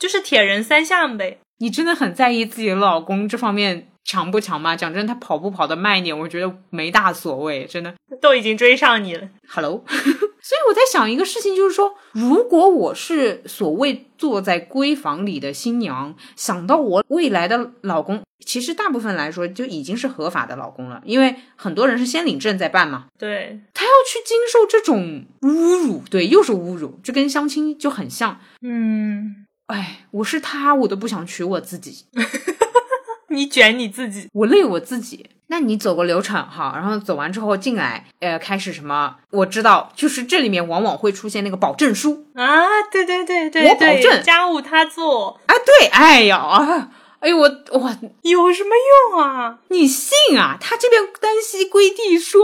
[0.00, 1.38] 就是铁人三项呗。
[1.58, 4.74] 你真的很在意自己的老公这方面强不强吗？
[4.74, 9.28] 讲真，他跑步跑得慢一点，我觉得没大所谓，真的都已经追上你了。
[9.46, 23.08] Hello， 所以我在想一个事情，就是说，如果我是所谓坐在闺房里的新娘，想到我未来的老公，其实大部分来说就已经是合法的老公了，因为很多人是先领证再办嘛。
[23.18, 28.40] 对，他要去经受这种侮辱，对，又是侮辱，这跟相亲就很像。
[28.62, 29.44] 嗯。
[29.70, 32.04] 哎，我是他，我都不想娶我自己。
[33.28, 35.30] 你卷你自己，我累我自己。
[35.46, 39.16] 那你走个流程哈，然后走完之后进来，呃，开始什么？
[39.30, 48.70] 我知道，就是这里面往往会出现那个保证书啊，对对对对，我保证家务他做啊，对，哎呀啊，哎呦我我，有什么
[49.12, 49.59] 用啊？
[49.68, 50.56] 你信啊？
[50.61, 52.42] 他这边单膝跪地说。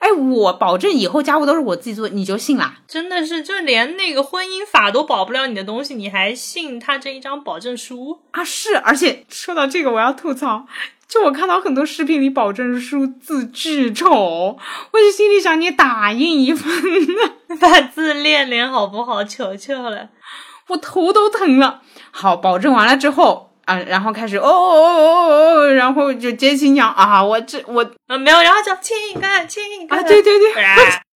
[0.00, 2.76] 哎，我保证以后家务都是我自己做，你就信啦？
[2.88, 8.42] 真的是，就连那个婚姻法都保不了你的东西，你还信他这一张保证书啊？
[8.42, 10.66] 是，而且说到这个，我要吐槽，
[11.06, 14.58] 就我看到很多视频里保证书字巨丑，
[14.90, 19.22] 我就心里想，你打印一份呢， 把字练练好不好？
[19.22, 20.08] 求求了，
[20.68, 21.82] 我头都疼了。
[22.10, 23.49] 好，保证完了之后。
[23.70, 30.52] 啊，然后开始哦哦哦哦哦，然后就接新娘啊，我这我啊没有，然后就亲一个亲一个啊，对对对，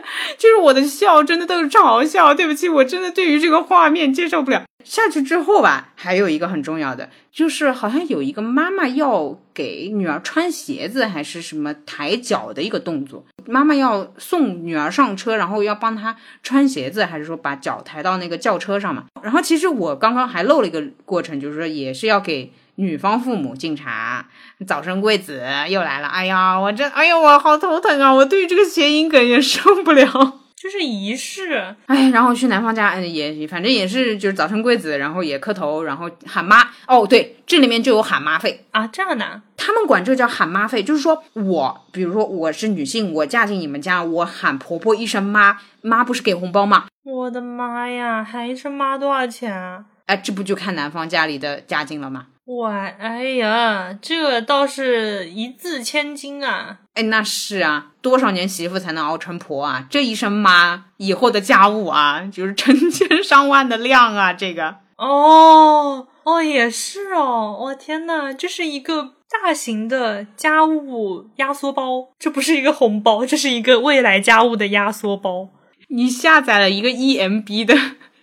[0.36, 2.34] 就是我的笑，真的都是嘲笑。
[2.34, 4.62] 对不起，我真的对于这个画面接受不了。
[4.84, 13.24] 下去之后吧，还有一个很重要的，就是好像有一个妈妈要给女儿穿鞋子，还是什么抬脚的一个动作。
[13.46, 19.06] 妈妈要送女儿上车，然后要帮她穿鞋子，还是说把脚抬到那个轿车上嘛？
[19.22, 24.26] 然后其实我刚刚还漏了一个过程，就是说也是要给女方父母敬茶。
[24.66, 28.12] 早生贵子又来了，哎呀，我这，哎呀，我好头疼啊！
[28.12, 30.40] 我对于这个谐音梗也受不了。
[30.56, 36.70] 就是仪式，哎，然后去男方家，嗯，也反正也是就是早生贵子，然后也磕头，然后喊妈。
[36.86, 46.86] 哦，对，这里面就有喊妈费啊，这样的，他们管这叫喊妈费，就是说我，比如说我是女性，我嫁进你们家，我喊婆婆一声妈，妈不是给红包吗？
[47.04, 49.84] 我的妈呀，喊一声妈多少钱啊？
[50.06, 52.28] 哎，这不就看男方家里的家境了吗？
[52.46, 56.78] 哇，哎呀，这倒是一字千金啊！
[56.94, 59.84] 哎，那是啊，多少年媳妇才能熬成婆啊？
[59.90, 64.32] 这一声妈，以后的家务啊，就是成 千上万的量啊！
[64.32, 75.48] 这个，哦哦，也是哦，我天呐，这是一个大型的家务压缩包，这不是一个红包，这是一个未来家务的压缩包。
[75.88, 77.74] 你下载了一个 EMB 的。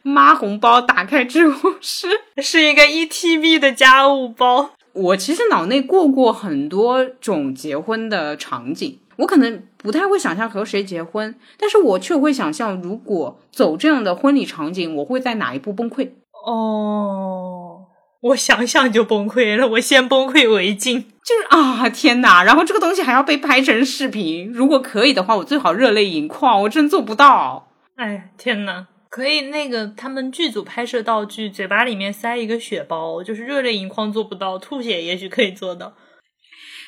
[0.04, 4.72] 妈红包打开之后是 是一个一 TB 的家务包。
[4.94, 16.10] 我其实脑内过过很多种结婚的场景，我可能不太会想象和谁结婚，但是我却会想象如果走这样的婚礼场景，我会在哪一步崩溃？
[16.46, 17.86] 哦，
[18.22, 21.02] 我想想就崩溃了，我先崩溃为敬。
[21.24, 22.44] 就是啊，天哪！
[22.44, 26.62] 然后这个东西还要被拍成视频，如果可以的话，我最好热泪盈眶。
[26.64, 27.70] 我真做不到。
[27.96, 28.88] 哎，天哪！
[29.14, 35.94] 可以，那个他们剧组拍摄道具，嘴巴里面塞一个血包，就是热泪盈眶做不到，吐血也许可以做到。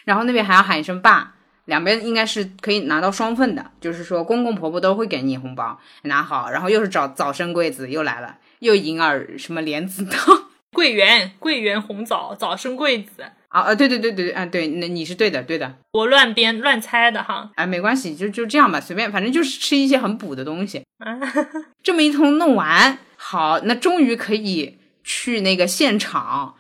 [0.06, 1.36] 然后那边还要喊一声爸，
[1.66, 6.50] 两边应该是可以拿到双份的，就是说公公婆婆都会给你红包，拿好。
[6.50, 10.36] 然后又是找早生贵子又来了，又银耳什么莲子汤，
[10.76, 13.24] 桂圆桂圆红枣早生贵子。
[13.48, 20.84] 啊啊，对对对对啊，对，那你是对的，对的，我乱编乱猜的哈，哎，没关系，就就这样吧，随便，反正就是吃一些很补的东西。
[21.82, 26.56] 这么一通弄完，好，那终于可以去那个现场，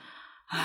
[0.47, 0.59] 唉，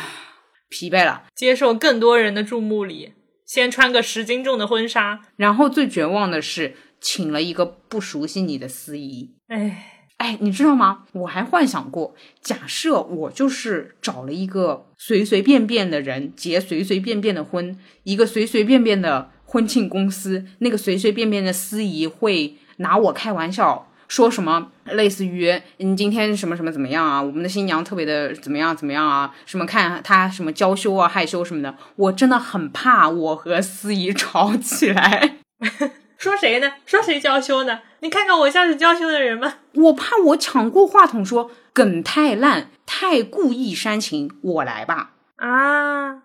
[0.69, 9.90] 疲惫了，接受更多人的注目礼，先穿个十斤重的婚纱，然后最绝望的是，请了一个不熟悉你的司仪，哎。
[10.21, 11.05] 哎，你知道吗？
[11.13, 27.23] 我还幻想过，假设我就是找了一个随随便便的人结随随便便的婚，一个随随便便的婚庆公司，那个随随便便的司仪会拿我开玩笑，说什么类似于你今天什么什么怎么样啊？
[27.23, 29.35] 我们的新娘特别的怎么样怎么样啊？
[29.47, 35.39] 什么看她什么娇羞啊害羞什么的，我真的很怕我和司仪吵起来。
[36.19, 36.71] 说谁呢？
[36.85, 37.81] 说谁娇羞呢？
[38.03, 39.55] 你看看我像是娇羞的人吗？
[39.77, 45.13] 我怕我抢过话筒说梗太烂，太故意煽情，我来吧。
[45.37, 46.23] 啊，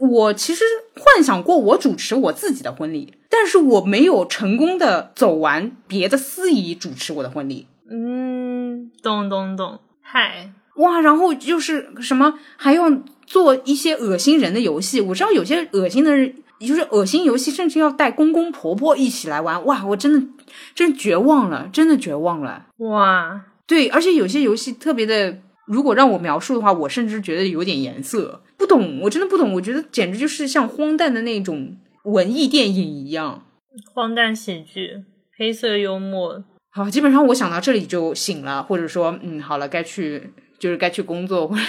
[0.00, 0.64] 我其实
[0.96, 7.66] 幻想过我主持我自己的婚礼，但是我没有成功的走完别的司仪主持我的婚礼。
[7.90, 9.80] 嗯，懂懂懂。
[10.00, 12.90] 嗨，哇，然后就是什么还要
[13.26, 15.00] 做一些恶心人的游戏。
[15.00, 16.36] 我知道有些恶心的人。
[16.60, 19.84] 就是恶心游戏，甚至要带公公婆婆一起来玩，哇！
[19.84, 20.26] 我真的
[20.74, 23.44] 真绝望了，真的绝望了，哇！
[23.66, 33.46] 对，而且有些游戏特别的，如果让我描述的话，我甚至觉得有点颜色，不懂，我真的不懂，我觉得简直就是像荒诞的那种文艺电影一样，
[33.94, 35.04] 荒诞喜剧，
[35.38, 36.44] 黑色幽默。
[36.70, 41.62] 好，基本上我想到这里就醒了，或者说，嗯，好了，该去就是该去工作，或者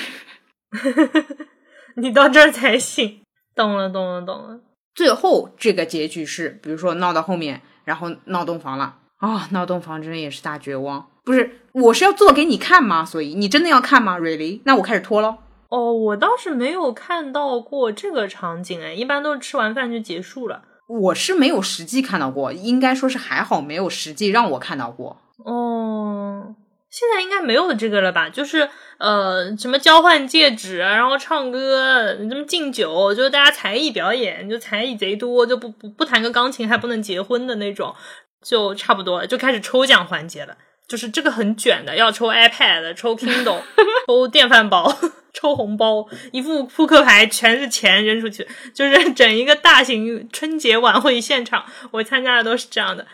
[1.98, 3.22] 你到这儿才醒，
[3.56, 4.60] 懂了，懂了，懂了。
[4.94, 9.48] 最后这个结局是，比如说闹到后面，然后闹洞房了啊！
[9.52, 11.08] 闹洞房真的也是大绝望。
[11.24, 13.06] 不是，我是要做给你看吗？
[13.06, 14.62] 所以你真的要看吗？Really？
[14.66, 15.38] 那我开始脱喽。
[15.70, 20.64] 哦，我倒是没有看到过这个场景哎，一般都是吃完饭就结束了。
[20.88, 25.18] 我是没有实际看到过，应该说是还好没有实际让我看到过。
[25.44, 26.56] 哦。
[26.98, 28.30] 现在应该没有这个了吧？
[28.30, 28.70] 就是
[29.00, 37.94] 呃，什么交换戒指，然后唱歌，什么敬酒，就是大家才艺表演，就才艺贼多，就不不不弹个钢琴还不能结婚的那种，
[38.42, 40.56] 就差不多了就开始抽奖环节了。
[40.88, 43.60] 就是这个很卷的，要抽 iPad，抽 Kindle，
[44.08, 44.96] 抽电饭煲，
[45.34, 51.66] 抽红包，一副扑克牌全是钱扔出去，就是整一个大型春节晚会现场。
[51.92, 53.06] 我参加的都是这样的，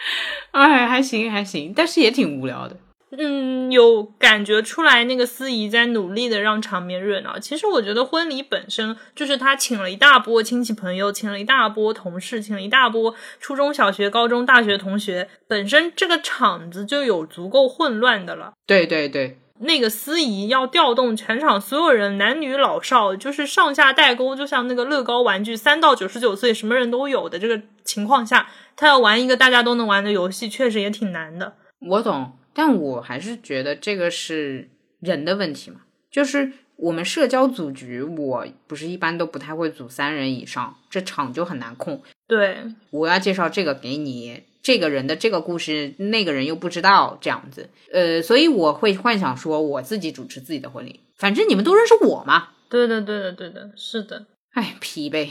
[0.52, 2.76] 哎，还行还行，但是也挺无聊的。
[3.18, 7.38] 嗯，有感觉出来那个司仪在努力的让场面热闹。
[7.38, 18.52] 其实我觉得婚礼本身就是他请了一大波亲戚朋友，请了一大波同事，请了一大波初中小学、高中、大学同学，本身这个场子就有足够混乱的了。
[18.66, 19.38] 对对对。
[19.62, 31.56] 那个司仪要调动全场所有人，男女老少，就是上下代沟，就像那个乐高玩具，三到九十九岁什么人都有的这个情况下，他要玩一个大家都能玩的游戏，确实也挺难的。
[31.80, 34.68] 我懂，但我还是觉得这个是
[35.00, 35.80] 人的问题嘛，
[36.10, 42.02] 就是我们社交组局，我不是一般都不太会组三人以上，这场就很难控。
[42.26, 42.58] 对，
[42.90, 44.42] 我要介绍这个给你。
[44.62, 52.50] 这个人的这个故事，那个人又不知道这样子，呃，所以我会幻想说我自己主持自己的婚礼，反正你们都认识我嘛。
[52.68, 54.26] 对的，对的，对的，是的。
[54.52, 55.30] 哎，疲惫，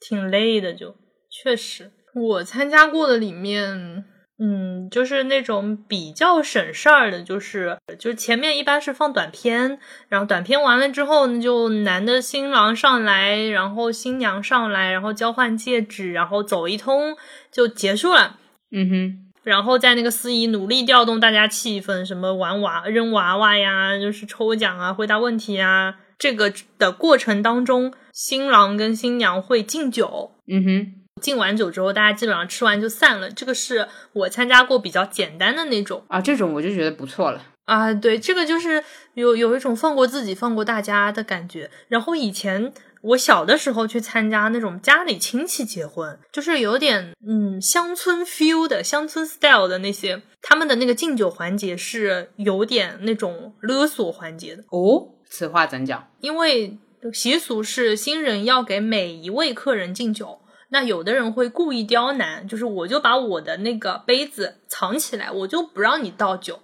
[0.00, 0.96] 挺累的，就
[1.30, 1.92] 确实。
[2.16, 4.04] 我参加过的里面，
[4.40, 17.16] 嗯，就是那种比较省事儿的，就是就是前面一般是放短片，然后短片完了之后呢，就男的新郎上来，然后新娘上来，然后交换戒指，然后走一通
[17.50, 18.38] 就结束了。
[18.70, 30.30] 嗯哼，然后在那个司仪努力调动大家气氛，什么玩娃、扔娃娃呀，就是抽奖啊、回答问题啊，这个的过程当中，新郎跟新娘会敬酒。
[30.46, 33.30] 嗯哼，敬完酒之后，大家基本上吃完就散了。
[33.30, 37.92] 这个是我参加过比较简单的那种啊，这种我就觉得不错了啊。
[37.92, 38.82] 对，这个就是
[39.14, 41.70] 有有一种放过自己、放过大家的感觉。
[41.88, 42.72] 然后以前。
[43.00, 55.10] 我小的时候去参加那种家里亲戚结婚，就是有点嗯乡村 feel 的乡村 style 的那些，他们的那个敬酒环节是有点那种勒索环节的哦。
[55.30, 56.08] 此话怎讲？
[56.20, 56.76] 因为
[57.12, 60.40] 习俗是新人要给每一位客人敬酒，
[60.70, 66.60] 那有的人会故意刁难，就是我就把我的那个杯子藏起来，我就不让你倒酒。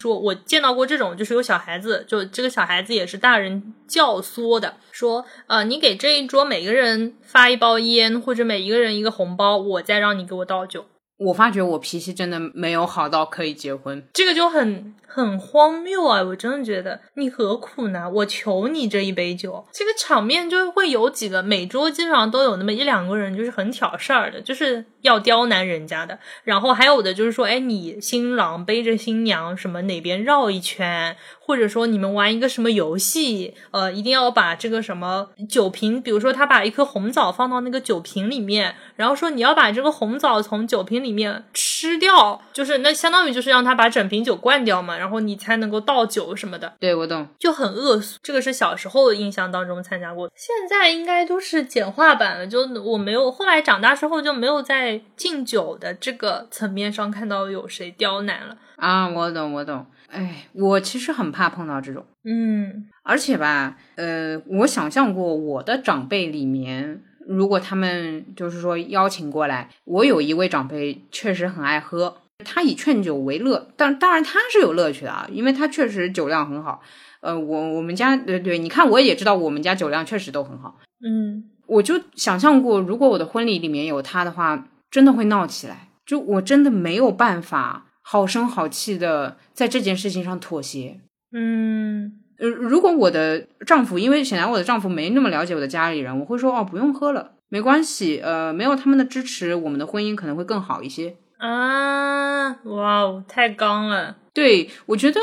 [0.00, 10.84] 说，我见到过这种，就是有小孩子，就这个小孩子也是大人教唆的，说，呃，你给这一桌每个人发一包烟，或者每一个人一个红包，我再让你给我倒酒。
[11.16, 16.20] 我发觉我脾气真的没有好到可以结婚，这个就很很荒谬啊！
[16.22, 18.10] 我真的觉得你何苦呢？
[18.10, 26.18] 我求你这一杯酒，这个场面就会有几个，每桌基本上都有那么一两个人，就是很挑事儿的，就是要刁难人家的。
[26.42, 31.16] 然后还有的就是说，哎，你新郎背着新娘什么哪边绕一圈。
[31.46, 46.72] 或者说你们玩一个什么游戏，呃，一定要把这个什么酒瓶，比如说他把一颗红枣放到那个酒瓶里面，然后说你要把这个红枣从酒瓶里面吃掉，就是那相当于就是让他把整瓶酒灌掉嘛，然后你才能够倒酒什么的。
[46.80, 48.18] 对，我懂，就很恶俗。
[48.22, 52.46] 这个是小时候的印象当中参加过，现在应该都是简化版了。
[52.46, 59.06] 就我没有后来长大之后就没有在敬酒的这个层面上看到有谁刁难了啊。
[59.08, 59.84] 我懂，我懂。
[60.14, 76.80] 哎，我其实很怕碰到这种，嗯，而且吧，呃，我想象过我的长辈里面，如果他们就是说邀请过来，我有一位长辈确实很爱喝，他以劝酒为乐，但当然他是有乐趣的啊，因为他确实酒量很好。
[77.20, 87.83] 呃，我我们家对对，你看我也知道我们家酒量确实都很好，嗯，我就想象过，如果我的婚礼里面有他的话，真的会闹起来，就我真的没有办法。
[88.06, 91.00] 好声好气的在这件事情上妥协，
[91.32, 101.16] 嗯，呃，如果我的丈夫，因为显然我的丈夫没那么了解我的家里人，我会说哦，不用喝了，没关系，呃，没有他们的支持，我们的婚姻可能会更好一些。
[101.38, 105.20] 啊，哇哦，太刚了，对我觉得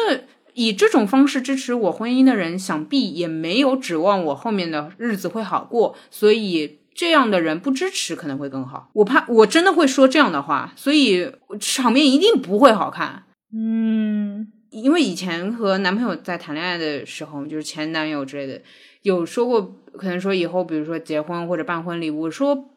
[0.56, 6.81] 以这种方式支持我婚姻的人，想必也没有指望我后面的日子会好过，所以。
[6.94, 13.24] 这样的人不支持可能会更好，我怕我真的会说这样的话，所以场面一定不会好看。
[13.54, 18.62] 嗯，因为以前和男朋友在谈恋爱的时候，就是前男友之类的，
[19.02, 19.62] 有说过，
[19.98, 22.68] 可能说以后比如说结婚或者办婚礼，我说。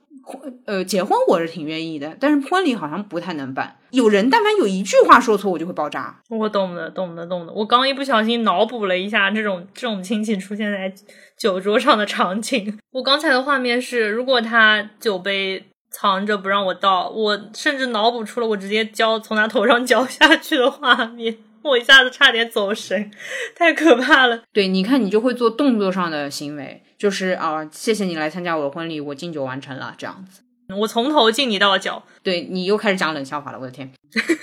[0.66, 3.76] 呃，结婚我是挺愿意的，但是婚礼好像不太能办。
[3.90, 6.20] 有人但凡有一句话说错，我就会爆炸。
[6.28, 7.52] 我懂的，懂的，懂的。
[7.52, 10.92] 我刚一不小心脑补了一下这种这种亲戚出现在
[11.38, 12.78] 酒桌上的场景。
[12.92, 21.36] 我刚才的画面是，如果他酒杯藏着不让我倒，我甚至脑补出了我直接浇从他头上浇下去的画面。
[21.62, 23.10] 我一下子差点走神，
[23.56, 24.42] 太可怕了。
[24.52, 30.40] 对，你看，你就会做动作上的行为，就是啊，谢谢你来参加我的婚礼，我敬酒完成了，这样子。
[30.74, 32.02] 我从头敬你到脚。
[32.22, 33.92] 对你又开始讲冷笑话了，我的天。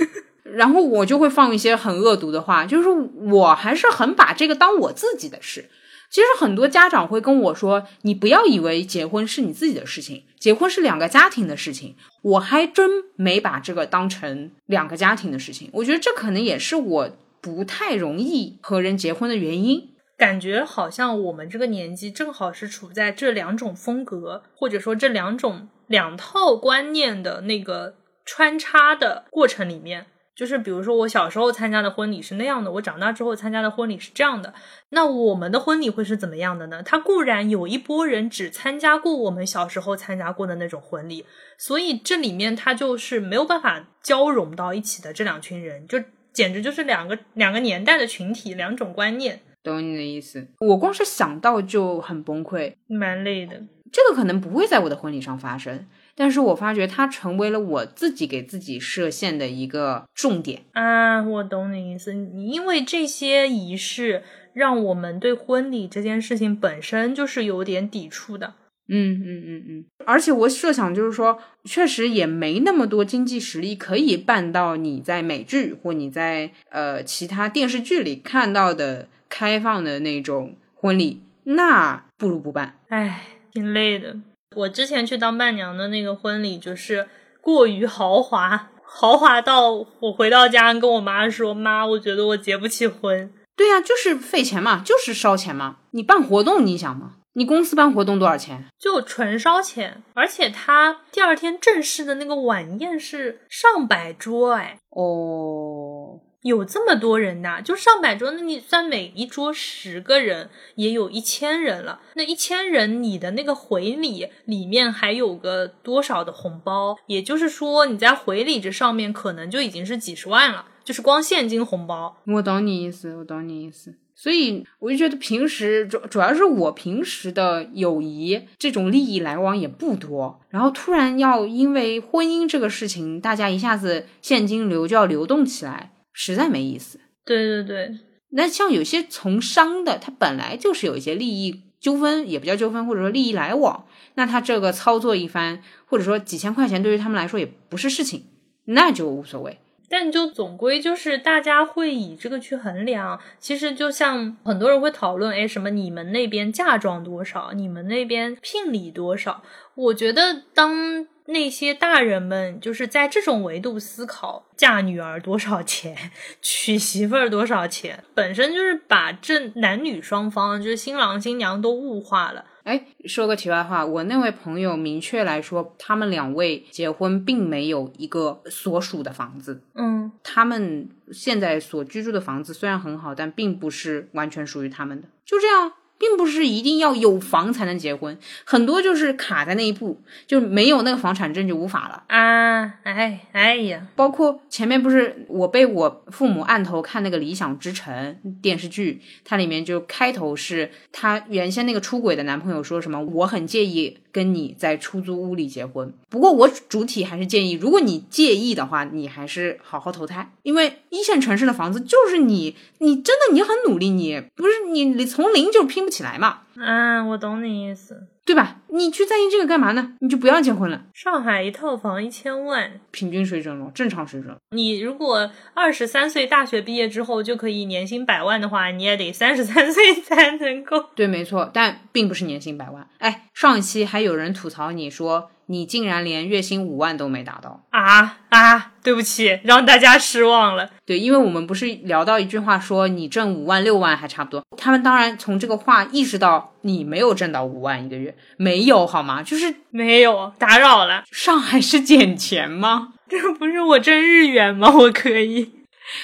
[0.45, 2.88] 然后我就会放一些很恶毒的话，就是
[3.32, 5.72] 我还是很把这个当我自己的事。
[6.12, 15.68] 其实很多家长会跟我说：“你不要以为结婚是你自己的事情，结婚是两个家庭的事情。”我还真没把这个当成两个家庭的事情。
[15.74, 17.09] 我觉得这可能也是我
[17.41, 19.88] 不太容易和人结婚的原因。
[20.22, 30.05] 感觉好像我们这个年纪正好是处在这两种风格，或者说这两种两套观念的那个穿插的过程里面。
[30.36, 34.53] 就是比如说，我小时候参加的婚礼是那样的，我长大之后参加的婚礼是这样的。
[34.89, 36.84] 那我们的婚礼会是怎么样的呢？
[36.84, 41.26] 他固然有一波人只参加过我们小时候参加过的那种婚礼，
[41.57, 45.99] 所以这里面他就是没有办法交融到一起的这两群人，就
[46.32, 49.41] 简直就是两个两个年代的群体，两种观念。
[49.64, 53.62] 懂你的意思，我光是想到就很崩溃，蛮累的。
[53.91, 55.86] 这个可能不会在我的婚礼上发生。
[56.14, 61.22] 但是我发觉它成为了我自己给自己设限的一个重点啊！
[61.24, 68.53] 我懂你意思，你因为这些仪式，让我们对婚礼这件事情本身就是有点抵触的。
[68.88, 82.77] 嗯嗯嗯嗯，而且我设想就是说，确实也没那么多经济实力可以办到你在美剧或你在呃其他电视剧里看到的开放的那种婚礼，那不如不办。
[82.89, 83.23] 唉，
[83.53, 84.17] 挺累的。
[84.55, 87.07] 我之前去当伴娘的那个婚礼，就是
[87.39, 89.71] 过于豪华，豪华到
[90.01, 95.77] 我回到家跟我妈说：“妈，我觉得我结不起婚。”对呀，就是费钱嘛，就是烧钱嘛。
[95.91, 98.65] 你办活动，你想嘛，你公司办活动多少钱？
[98.79, 106.19] 就纯烧钱，而且他第二天正式的那个晚宴是上百桌，哎，哦。
[106.41, 112.01] 有这么多人呐，就上百桌，那你算每一桌十个人，也有一千人了。
[112.15, 116.97] 那一千人，你的那个回礼里面还有个多少的红包？
[117.05, 122.17] 也就是说，你在回礼这上面可能就已经是几十万了，就是光现金红包。
[122.25, 123.93] 我懂你意思，我懂你意思。
[124.22, 135.91] 所以我就觉得平时主主要是我平时的友谊这种利益来往也不多，然后突然要因为婚姻这个事情，大家一下子现金流就要流动起来。
[136.13, 136.99] 实在没意思。
[137.26, 137.97] 对对对，
[138.30, 148.26] 那像有些从商的，他本来就是有一些利益纠纷，也不叫纠纷，或者说利益来往，那他这个操作一番，或者说几千块钱对于他们来说也不是事情，
[148.65, 149.57] 那就无所谓。
[149.91, 153.19] 但就总归就是大家会以这个去衡量。
[153.37, 159.43] 其实就像很多人会讨论，哎，什么你们那边嫁妆多少，你们那边聘礼多少？
[159.75, 161.05] 我觉得当。
[161.25, 165.95] 那些大人们就是在这种维度思考嫁女儿多少钱，
[166.41, 172.43] 娶媳妇儿多少钱，本身就是把这男女双方，就是新郎新娘都物化了。
[172.64, 179.62] 哎，说个题外话，我那位朋友明确来说，他们两位结婚并没有一个所属的房子。
[179.74, 185.07] 嗯，他们现在所居住的房子虽然很好，但并不是完全属于他们的。
[185.26, 185.74] 就这样。
[186.01, 192.79] 并不是一定要有房才能结婚，很多就是卡在那一步，就没有那个房产证就无法了啊！
[192.81, 203.99] 哎哎呀，包括前面不是我被我父母按头看那个《理想之城》电视剧，它里面就开头是她原先那个出轨的男朋友说什么，我很介意。
[204.13, 216.39] 跟你在出租屋里结婚，不过我主体还是建议，如果你介意的话，你还是好好投胎，因为一线城市的房子就是你，你真的你很努力，你不是你你从零就拼不起来嘛。
[216.55, 218.57] 嗯，我懂你意思，对吧？
[218.69, 219.95] 你去在意这个干嘛呢？
[219.99, 220.83] 你就不要结婚了。
[220.93, 224.35] 上海一套房一千万，平均水准了，正常水准。
[224.51, 230.85] 你如果二十三岁大学毕业之后就可以年薪百万的话，你也得三十三岁才能够。
[230.95, 232.87] 对，没错，但并不是年薪百万。
[232.99, 235.29] 哎，上一期还有人吐槽你说。
[235.51, 238.71] 你竟然连月薪五万都没达到啊啊！
[238.81, 240.69] 对不起，让大家失望了。
[240.85, 249.21] 对，因为我们不是聊到一句话说你挣五万六万还差不多，他们当然从这个话意识到你没有挣到五万一个月，没有好吗？
[249.21, 251.03] 就是没有打扰了。
[251.11, 252.93] 上海是捡钱吗？
[253.09, 254.73] 这不是我挣日元吗？
[254.73, 255.51] 我可以。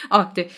[0.09, 0.49] 哦，对，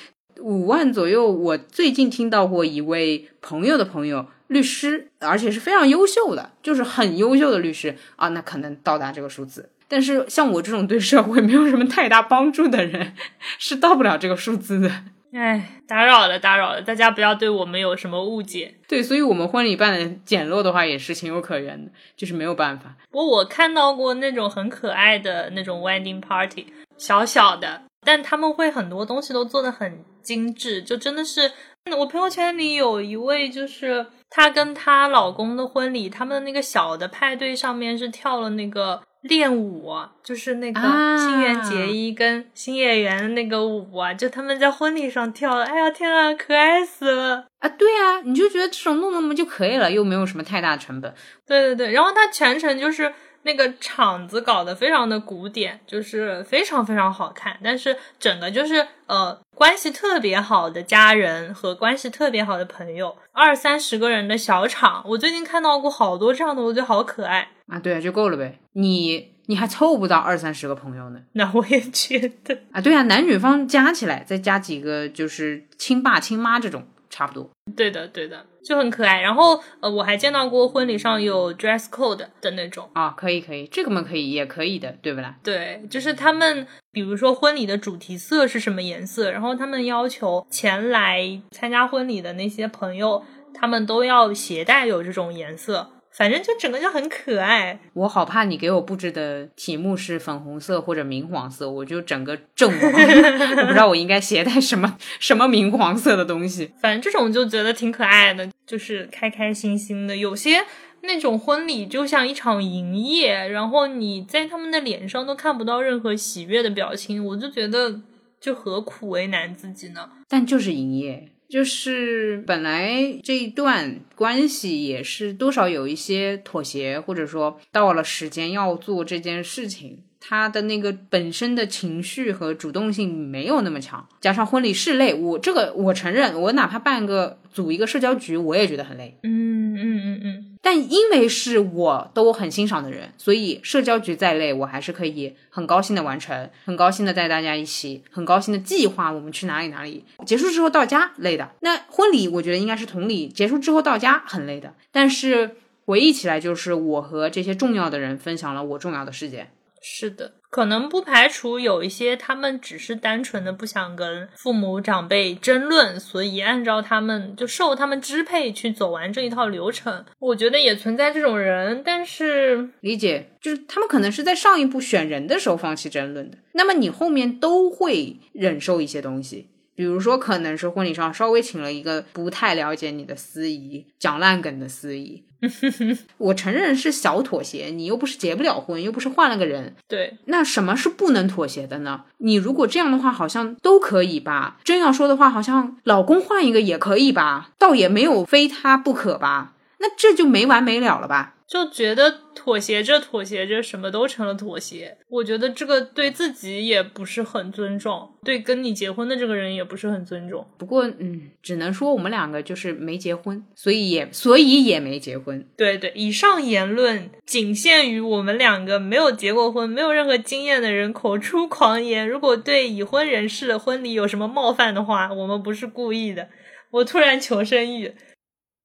[0.42, 1.32] 五万左右。
[1.32, 4.26] 我最近听到过一位朋友的朋友。
[4.50, 9.70] 律师，而且是非常优秀的，就是很优秀的律师啊，那可能到达这个数字。
[9.88, 13.16] 但是像我这种对社会没有什么太大帮助的人，
[13.58, 14.92] 是到不了这个数字的。
[15.34, 18.76] 哎，打扰了，打扰了，大家不要对我们有什么误解。
[18.88, 22.96] 对，所以我们婚礼办的简陋的话，也是情有可原的，就是没有办法。
[23.12, 26.66] 不过我看到过那种很可爱的那种 wedding party，
[26.98, 31.52] 小小的，但他们会很多东西都做的很精致，就真的是。
[31.96, 47.46] 我朋友圈里有一位，就是她跟她老公的婚礼，他们的那个小的派对上面是跳了那个练舞，就是那个啊新垣结衣跟新演员的那个舞啊，就他们在婚礼上跳的，哎呀天啊，可爱死了！
[47.60, 51.14] 啊，对啊，你就觉得这种弄弄嘛就可以了，又没有什么太大成本。
[51.46, 53.14] 对对对，然后他全程就是
[53.44, 67.50] 那个场子搞得非常的古典，就是非常非常好看，但是整个就是呃关系特别好的家人和关系特别好的朋友，二三十个人的小场，我最近看到过好多这样的，我觉得好可爱。
[67.68, 68.60] 啊，对啊，就够了呗。
[68.74, 71.20] 你你还凑不到二三十个朋友呢。
[71.34, 77.50] 那我也觉得，啊，对啊，男女方加起来再加几个就是亲爸亲妈这种，差不多。
[77.76, 79.22] 对的对的，就很可爱。
[79.22, 82.90] 然后呃，我还见到过婚礼上有 dress code 的那种。
[82.94, 85.36] 啊，可以可以，这个嘛可以，也可以的，对不啦？
[85.44, 97.80] 对，就是他们，比如说婚礼的主题色是什么颜色，然后他们要求前来参加婚礼的那些朋友，他们都要携带有这种颜色，反正就整个就很可爱。
[97.94, 106.72] 我好怕你给我布置的题目是粉红色或者明黄色，我就整个阵亡， 我不知道我应该携带什么什么明黄色的东西。
[106.82, 110.18] 反正这种就觉得挺可爱的，就是开开心心的。
[110.18, 110.64] 有些
[111.02, 118.02] 那种婚礼就像一场营业，然后你在他们的脸上都看不到任何喜悦的表情，我就觉得
[118.42, 120.10] 就何苦为难自己呢？
[120.28, 139.18] 但就是营业，就是本来这一段关系也是多少有一些妥协，或者说到了时间要做这件事情，他的那个本身的情绪和主动性没有那么强，加上婚礼是累，我这个我承认，我哪怕办个组一个社交局，我也觉得很累。
[139.24, 140.46] 嗯嗯嗯嗯。
[140.70, 150.06] 但因为是我都很欣赏的人，所以社交局再累，我还是可以很高兴的完成，很高兴的带大家一起，很高兴的计划我们去哪里哪里。
[150.28, 154.76] 结束之后到家累的，那婚礼我觉得应该是同理，结束之后到家很累的。
[154.92, 155.56] 但是
[155.86, 159.52] 回忆起来，就是我和这些重要的人分享了我重要的事件。
[159.82, 170.04] 是的，可能不排除有一些他们只是单纯的不想跟父母长辈争论，所以按照他们就受他们支配去走完这一套流程。
[170.20, 179.50] 我觉得也存在这种人，但是理解，就是他们可能是在上一步选人的时候放弃争论的，那么你后面都会忍受一些东西。
[179.80, 185.24] 比如说，可能是婚礼上稍微请了一个不太了解你的司仪，讲烂梗的司仪。
[186.20, 189.74] 我承认是小妥协，你又不是结不了婚，又不是换了个人。
[189.88, 192.04] 对，那什么是不能妥协的呢？
[192.18, 194.58] 你如果这样的话，好像都可以吧？
[194.66, 197.52] 真要说的话，好像老公换一个也可以吧？
[197.58, 199.54] 倒也没有非他不可吧？
[199.78, 201.36] 那这就没完没了了吧？
[201.50, 204.96] 就觉得妥协着妥协着，什么都成了妥协。
[205.10, 210.46] 我觉得这个对自己也不是很尊重，对跟你结婚的这个人也不是很尊重。
[210.60, 215.44] 不过，嗯，只能说我们两个就是没结婚，所以也所以也没结婚。
[215.58, 222.08] 对对，以上言论仅限于我们两个没有结过婚、没有任何经验的人口出狂言。
[222.08, 226.30] 如果对已婚人士的婚礼有什么冒犯的话，我们不是故意的。
[226.70, 227.96] 我突然求生欲，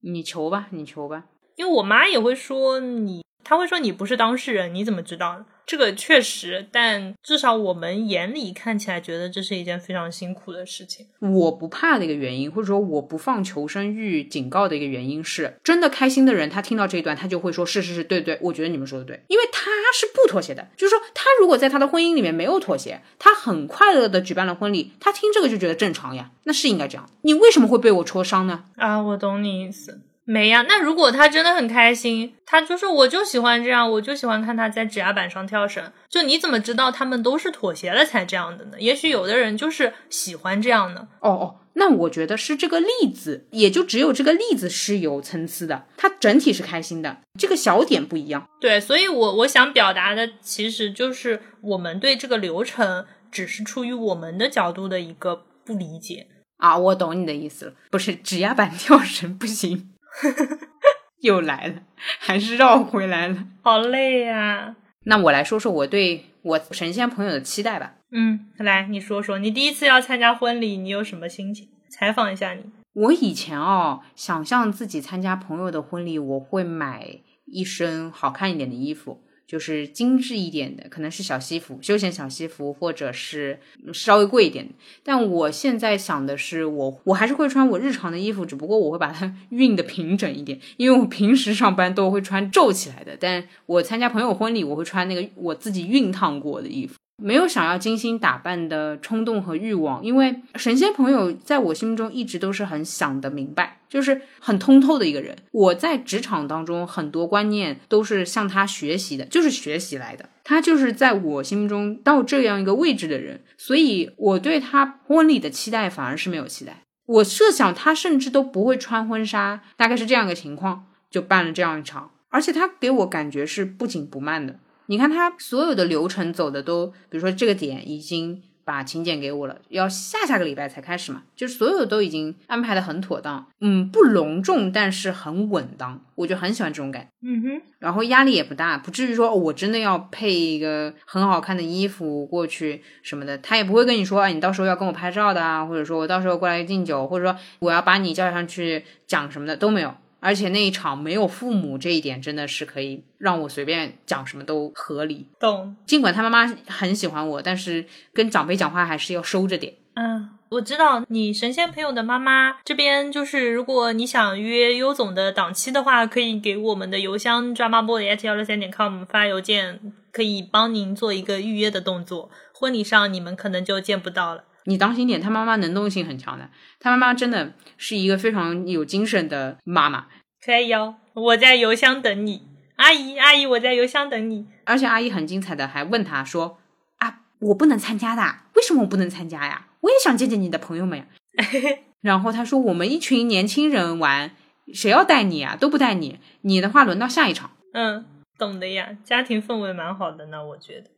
[0.03, 1.24] 你求吧，你求吧。
[1.57, 5.46] 因为我妈也会说你，她会说你不是当事人，你怎么知道呢？
[5.66, 11.07] 这个确实，但至少我们眼里看起来觉得这是一件非常辛苦的事情。
[11.20, 27.09] 我不怕的一个原因，或者说我不放求生欲警告的一个原因是，真的开心的人，他听到这一段，他就会说是是是，对对，我觉得你们说的对，因为他是不妥协的，就是说他如果在他的婚姻里面没有妥协，他很快乐的举办了婚礼，他听这个就觉得正常呀，那是应该这样。
[27.22, 28.66] 你为什么会被我戳伤呢？
[28.76, 30.02] 啊，我懂你意思。
[30.26, 35.92] 没呀，那如果他真的很开心，他就是我就喜欢这样，我就喜欢看他在指压板上跳绳。
[36.08, 38.72] 就你怎么知道他们都是妥协了才这样的呢？
[38.78, 41.02] 也许有的人就是喜欢这样的。
[41.20, 48.48] 哦哦，那我觉得是这个例子，也就只有这个例子是有层次的，它整体是开心的，这个小点不一样。
[48.58, 56.78] 对，所以我我想表达的其实就是我们对这个流程只是出于我们的角度的一个不理解啊。
[56.78, 59.90] 我懂你的意思了，不是指压板跳绳不行。
[61.20, 61.82] 又来了，
[62.18, 64.76] 还是绕回来了，好累呀。
[65.04, 67.94] 那我来说说我对我神仙朋友的期待吧。
[68.10, 71.68] 嗯，来你说说，你第一次要参加婚礼，你有什么心情？
[71.90, 72.62] 采访一下你。
[72.92, 79.20] 我以前哦，想象自己参加朋友的婚礼，我会买一身好看一点的衣服。
[79.47, 83.61] 就是精致一点的，可能是小西服、休闲小西服，或者是
[83.92, 84.68] 稍微贵一点。
[85.03, 93.16] 但我现在想的是，我我还是会穿我日常的衣服，只不过我会把它 熨的平整一点，因为我平时上班都会穿皱起来的。
[93.18, 96.95] 但我参加朋友婚礼，我会穿那个我自己熨烫过的衣服。
[97.16, 105.36] 没有想要精心打扮的冲动和欲望，因为神仙朋友在我心目中一直都是很想得明白，就是很通透的一个人。
[105.52, 110.28] 我在职场当中很多观念都是向他学习的，就是学习来的。
[110.42, 116.82] 他就是在我心目中到这样一个位置的人，所以我对他婚礼的期待反而是没有期待。
[117.06, 124.58] 我设想他甚至都不会穿婚纱，大概是这样一个情况，就办了这样一场，而且他给我感觉是不紧不慢的。
[124.87, 128.43] 你看他所有的流程走的都，比如说这个点已经。
[128.66, 149.95] 把请柬给我了，要下下个礼拜才开始嘛，就是所有都已经安排的很妥当，嗯，不隆重，但是很稳当，我就很喜欢这种感，嗯哼，然后压力也不大，不至于说我真的要配一个很好看的衣服过去什么的，他也不会跟你说，哎，你到时候要跟我拍照的啊，或者说我到时候过来敬酒，或者说我要把你叫上去讲什么的都没有。
[150.24, 155.28] 而且那一场没有父母，这一点真的是可以让我随便讲什么都合理。
[155.38, 155.76] 懂。
[155.84, 159.74] 尽管他妈妈很喜欢我，但是跟长辈讲话还是要收着点。
[159.96, 172.30] 嗯，我知道你神仙朋友的妈妈这边就是，如果你想约优总的档期的话，可以给我们的邮箱 dramaboy@ 幺六三点 com 发邮件，可以帮您做一个预约的动作。
[172.54, 174.44] 婚礼上你们可能就见不到了。
[174.64, 176.48] 你当心点，他妈妈能动性很强的，
[176.80, 180.06] 他妈妈真的是一个非常有精神的妈妈。
[180.44, 182.42] 可以哦，我在邮箱等你，
[182.76, 184.46] 阿姨，阿姨，我在邮箱等你。
[184.64, 186.58] 而且阿姨很精彩的，还问他说
[186.98, 188.22] ：“啊，我不能参加的，
[188.54, 189.68] 为什么我不能参加呀？
[189.80, 191.06] 我也想见见你的朋友们呀。
[192.00, 194.32] ”然后他说：“我们一群年轻人玩，
[194.72, 195.56] 谁要带你啊？
[195.56, 198.04] 都不带你，你的话轮到下一场。”嗯，
[198.38, 200.90] 懂的呀，家庭氛围蛮好的呢，我觉得。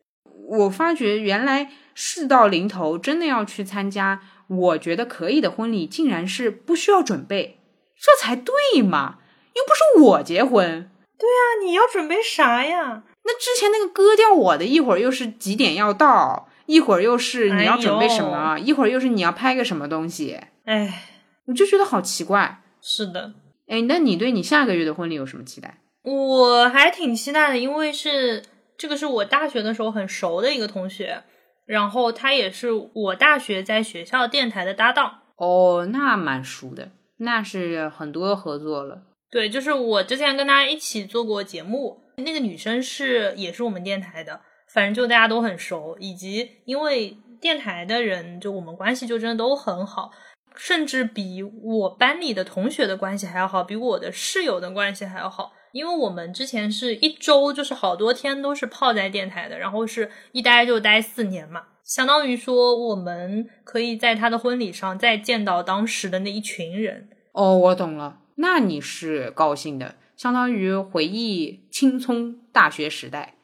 [0.49, 7.61] 我发觉原来事到临头，真的要去参加，我觉得可以的婚礼，竟然是不需要准备，
[8.01, 9.19] 这才对嘛！
[9.55, 13.03] 又不是我结婚，对啊，你要准备啥呀？
[13.25, 21.03] 那之前那个割掉我的，一会儿又是几点要到，一会儿又是你要准备什么，一会儿又是你要拍个什么东西，哎，
[21.47, 22.63] 我就觉得好奇怪。
[22.81, 23.33] 是的，
[23.67, 25.81] 哎，那你对你下个月的婚礼有什么期待？
[26.03, 28.43] 我还挺期待的，因为是。
[28.79, 31.23] 这个是我大学的时候很熟的一个同学，
[31.65, 35.23] 然后他也是我大学在学校电台的搭档。
[35.37, 39.03] 哦，那蛮熟的，那是很多合作了。
[39.31, 44.41] 对，就是我之前跟他一起做过节目，那个女生是也是我们电台的，
[44.73, 50.11] 反正就大家都很熟，以及因为电台的人就我们关系就真的都很好，
[50.55, 55.53] 甚至比我班里的同学的关系还要好，比我的室友的关系还要好。
[55.77, 67.11] 因为我们之前是一周就是好多天都是泡在电台的，然后是一待就待四年嘛，相当于说我们可以在他的婚礼上再见到当时的那一群人。
[67.33, 73.35] 哦，我懂了，那你是高兴的，相当于回忆青葱大学时代，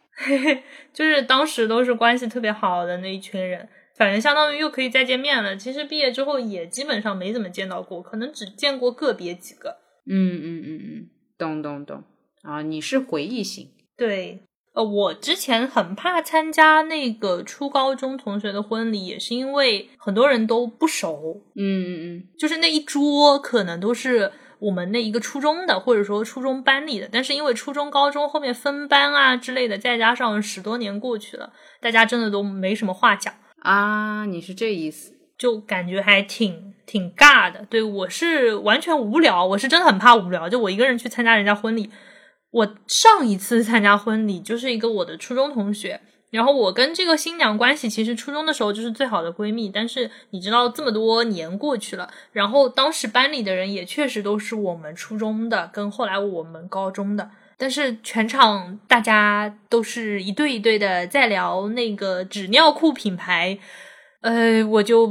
[0.94, 5.54] 就是当时都是关系特别好的那一群人，反正相当于又可以再见面了。
[5.54, 9.76] 其实毕业之后也基本上没怎么见到过，可能只见过个别几个。
[10.06, 12.02] 嗯嗯嗯嗯，懂懂懂。
[12.43, 14.43] 啊，你是回忆型，对，
[14.74, 37.64] 呃，我之前很怕参加那个初高中同学的婚礼，也是因为很多人都不熟，嗯嗯嗯，就是那一桌可能都是我们那一个初中的，或者说初中班里的，但是因为初中、高中后面分班啊之类的，再加上十多年过去了，大家真的都没什么话讲啊，你是这意思，就感觉还挺挺尬的。
[37.70, 41.88] 对我是完全无聊，我是真的很怕无聊，就我一个人去参加人家婚礼。
[42.53, 46.00] 我上一次参加婚礼就是一个我的初中同学，
[46.30, 63.59] 然后我跟这个新娘关系其实初中的时候就是最好的闺蜜，但是你知道这么多年过去了，然后当时班里的人也确实都是我们初中的，跟后来我们高中的，但是全场大家都是一对一对的在聊那个纸尿裤品牌，
[64.20, 65.11] 呃，我就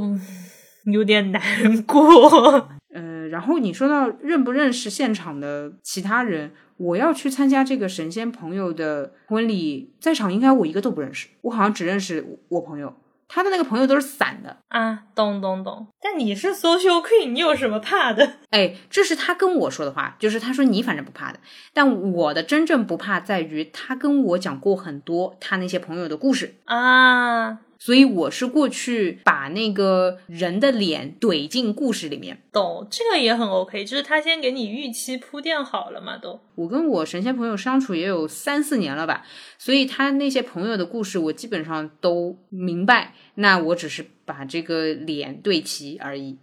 [0.84, 2.68] 有点难过。
[2.94, 6.52] 呃，然后你说到认不认识现场的其他人。
[6.82, 12.94] 我要去参加这个神仙朋友的婚礼，在场应该我一个都不认识，我好像只认识我朋友，
[13.28, 15.86] 他的那个朋友都是散的啊，懂懂懂。
[16.00, 18.38] 但你是 social queen，你有什么怕的？
[18.50, 21.38] 哎，这是他跟我说的话，就是他说你反正不怕的，
[21.72, 27.60] 但我的真正不怕在于他跟我讲过很多他那些朋友的故事啊。
[27.84, 36.40] 所以我是过去把那个人的脸怼进故事里面，懂这个也很 OK，就是他先给你预期铺垫好了嘛，都。
[36.54, 39.26] 我跟我神仙朋友相处也有三四年了吧，
[39.58, 46.38] 所以他那些朋友的故事我基本上都明白，那我只是把这个脸对齐而已。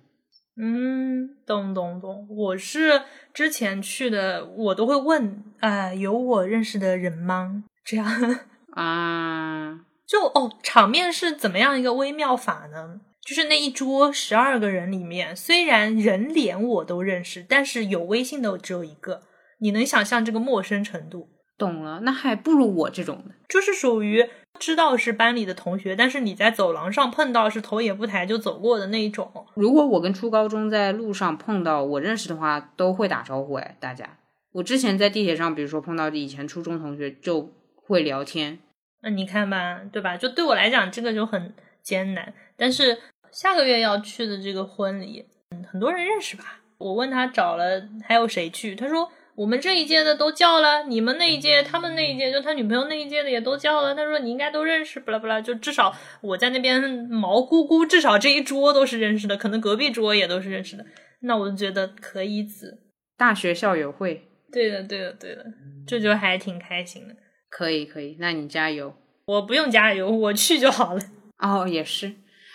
[0.58, 7.64] 嗯，懂懂懂，我是之前去的，我都会问啊，有我认识的人吗？
[7.86, 8.40] 这样
[8.76, 9.86] 啊。
[10.10, 13.01] 就哦，场面是怎么样一个微妙法呢？
[13.22, 19.22] 就是那一桌十二个人里面，虽然人脸我都认识，但是有微信的只有一个。
[19.60, 21.30] 你能想象这个陌生程度？
[21.60, 29.32] 懂了，那还不如我这种的，就是属于知道是班里的同学，但是你在走廊上碰到是头也不抬就走过的那一种。
[29.53, 34.18] 如果我跟初高中在路上碰到我认识的话，都会打招呼哎，大家。
[34.53, 38.57] 我之前在地铁上，比如说碰到以前初中同学，就会聊天。
[39.02, 40.18] 那你看吧，对吧？
[40.18, 42.34] 就对我来讲，这个就很艰难。
[42.58, 42.97] 但是
[43.32, 46.62] 下个月要去的这个婚礼，嗯，很多人认识吧？
[46.78, 49.12] 我问他找了还有谁去，他说。
[49.36, 53.95] 我们这一届的都叫了，你们那一届，他们那一届，就他女朋友那一届的也都叫了。
[53.95, 60.86] 他说你应该都认识，不啦不啦，就至少我在那边毛咕咕，至少这一桌都是认识的，可能隔壁桌也都是认识的。
[61.22, 62.82] 那我就觉得可以子
[63.16, 65.45] 大学校友会，对的对的对的，
[65.88, 67.16] 这就还挺开心的。
[67.50, 68.93] 可以可以，那你加油，
[69.26, 71.02] 我不用加油，我去就好了。
[71.39, 72.14] 哦，也是，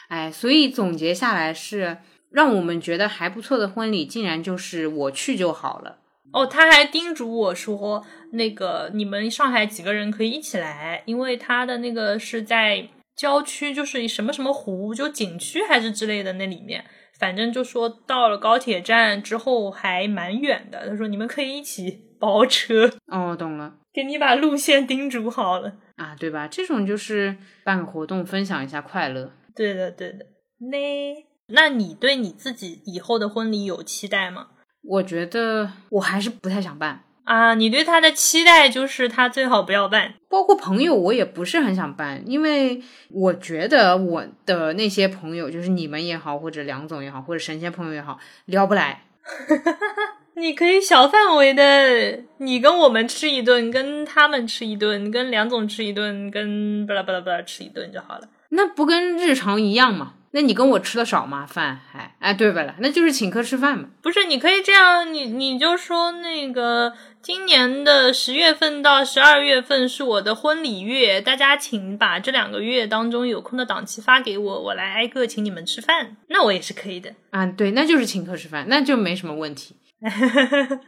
[0.09, 1.99] 哎，所以总结下来是
[2.31, 5.99] 让我们觉得还不错的婚礼，竟然就是我去就好了。
[6.33, 16.85] 哦，他还叮嘱我说，那个你们上海几个人可以一起来，因为他的那个是在郊区，就是什么什么湖，就景区还是之类的那里面，
[17.21, 20.89] 反正就说到了高铁站之后还蛮远的。
[20.89, 22.91] 他说你们可以一起包车。
[23.07, 26.49] 哦，懂了，给你把路线叮嘱好了啊，对吧？
[26.49, 29.33] 这种就是办个活动，分享一下快乐。
[29.55, 30.27] 对的，对的。
[30.71, 34.49] 那那你对你自己以后的婚礼有期待吗？
[34.83, 37.55] 我觉得我还是不太想办啊！
[37.55, 49.05] 你对他的期待就是他最好不要办，包括朋友，我也不是很想办，因为我觉得我的那些朋友，就是你们也好，或者梁总也好，或者神仙朋友也好，聊不来。
[50.37, 58.29] 你可以小范围的，你跟我们吃一顿，跟他们吃一顿，跟梁总吃一顿，跟巴拉巴拉巴拉吃一顿就好了。
[58.51, 60.15] 那不跟日常一样吗？
[60.33, 61.47] 那你跟我吃的少吗？
[61.47, 63.89] 饭还哎，对吧了，那就是请客吃饭嘛。
[64.03, 77.47] 不是，你可以这样，你你就说那个今年的十月份到十二月份是我的婚礼月，大家请把这两个月当中有空的档期发给我，我来挨个请你们吃饭，那我也是可以的啊。
[77.47, 79.77] 对，那就是请客吃饭，那就没什么问题。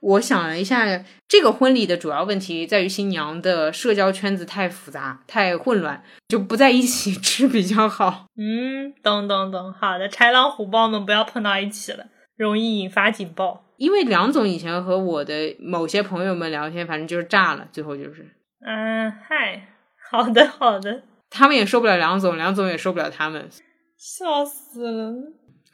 [0.00, 0.86] 我想了一下，
[1.26, 8.26] 这个婚礼的主要问题在于新娘的社交圈子太复杂、太混乱，就不在一起 吃比较好。
[8.36, 13.64] 嗯，懂懂懂，好的，豺狼虎豹们不要碰到一起了，容易引发警报。
[13.76, 18.26] 因为梁总以前和我的某些朋友们聊天，反正就是炸了，最后就是，
[18.64, 19.68] 嗯，嗨，
[20.10, 23.48] 好的好的，他们也受不了梁总，梁总也受不了他们，
[23.96, 25.14] 笑死了。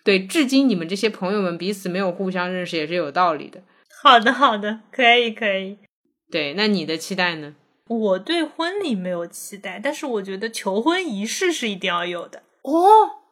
[0.04, 3.62] 对，至今你们这些朋友们彼此没有互相认识，也是有道理的。
[4.02, 5.78] 好的，好的，可以，可以。
[6.30, 7.54] 对，那你的期待呢？
[7.88, 12.42] 我对婚礼没有期待，但是我觉得求婚仪式是一定要有的。
[12.62, 12.80] 哦，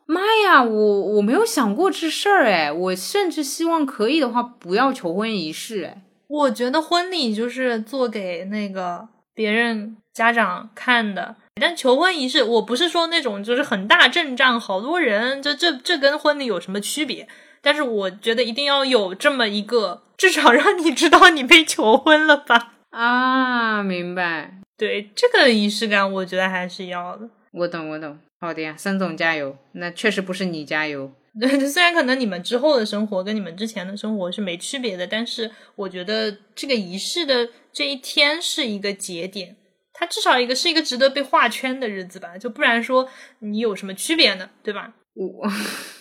[0.07, 6.03] 妈呀，我我没有想过这事儿哎，我甚至希望可以的话不要求婚仪式哎。
[6.29, 17.28] 我觉得婚礼就是做给那个别人家长看的，但求婚仪式我不是说那种就是很大阵仗，好多人，这这这跟婚礼有什么区别？
[17.61, 22.74] 但是我觉得一定要有这么一个，至少让你知道你被求婚了吧？
[22.90, 24.55] 啊，明白。
[24.76, 27.28] 对这个仪式感，我觉得还是要的。
[27.53, 28.18] 我懂，我懂。
[28.40, 29.57] 好的呀，孙总加油。
[29.72, 31.12] 那确实不是你加油。
[31.40, 39.55] 对， 虽然可能你们之后的生活跟你们之前的生活是没区别的，但是我觉得这个仪式的这一天是一个节点，
[40.03, 42.36] 它至少一个是一个值得被画圈的日子吧？
[42.36, 44.50] 就不然说你有什么区别呢？
[44.61, 44.94] 对吧？
[45.14, 45.48] 我。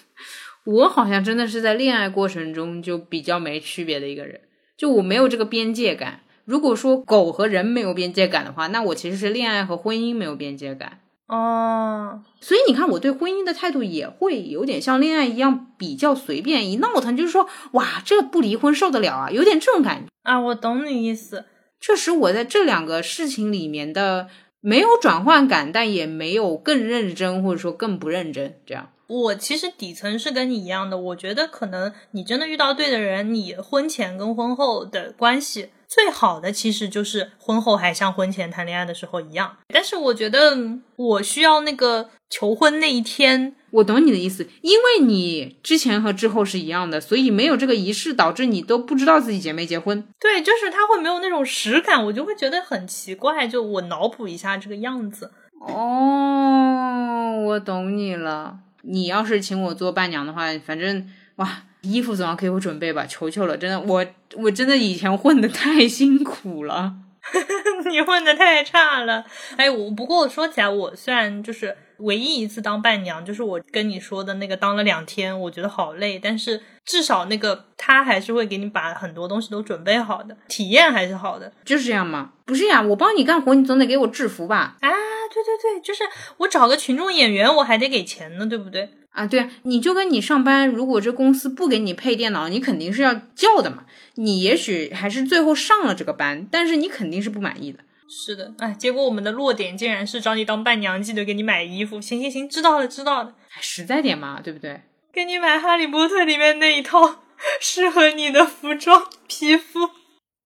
[0.65, 4.41] 我好像真的是在恋爱过程中就比较没区别的一个人，
[4.75, 6.21] 就我没有这个边界感。
[6.45, 12.23] 如果说狗和人没有边界感的话，那我其实是恋爱和婚姻没有边界感哦。
[12.39, 20.39] 所以你看，我对婚姻的态度也会有点像恋爱一样，比较随便，一闹腾就是说，哇，这不离婚受得了啊，有点这种感觉啊。
[20.39, 21.45] 我懂你意思，
[21.81, 24.29] 确实我在这两个事情里面的
[24.61, 28.91] 没有转换感，但也没有更认真或者说更不认真这样。
[29.07, 39.57] 我其实底层是跟你一样的，我觉得可能你真的遇到对的人，你婚前跟婚后的关系最好的其实就是婚后还像婚前谈恋爱的时候一样。
[39.73, 40.55] 但是我觉得
[40.95, 50.05] 我需要那个求婚那一天，我懂你的意思，因为你之前和之后是一样的，所以没有这个仪式，导致你都不知道自己结没结婚。
[50.19, 53.47] 对，就是他会没有那种实感，我就会觉得很奇怪。
[53.47, 55.31] 就我脑补一下这个样子。
[55.59, 58.59] 哦，我懂你了。
[58.83, 64.05] 你要是请我做伴娘的话，反正哇，衣服总要给我准备吧，求求了，真的，我
[64.35, 66.95] 我真的以前混的太辛苦了，
[67.89, 69.23] 你混的太差了。
[69.55, 81.51] 哎，我不过说起来，我虽然就是唯一一次当伴娘，就是我跟你说的那个当了两天，我觉得好累，但是至少那个他还是会给你把很多东西都准备好的，体验还是好的。
[81.65, 82.33] 就是这样嘛？
[82.45, 84.77] 不是呀，我帮你干活，你总得给我制服吧？
[84.81, 86.03] 啊，对对对，就是
[86.37, 88.89] 我找个群众演员，我还得给钱呢，对不对？
[89.11, 93.83] 啊，对啊，你就跟你上班，如果这公司不给你配电脑，你肯定是要叫的嘛。
[94.15, 97.79] 你也许还是最后上了这个班，但是你肯定是不满意的。
[98.13, 102.01] 是的，哎，结果我们的落点竟然是找你当伴娘，记得给你买衣服。
[102.01, 104.81] 行行行，知道了知道了，实在点嘛，对不对？
[105.13, 107.23] 给你买《哈利波特》里面那一套
[107.61, 109.89] 适合你的服装皮肤。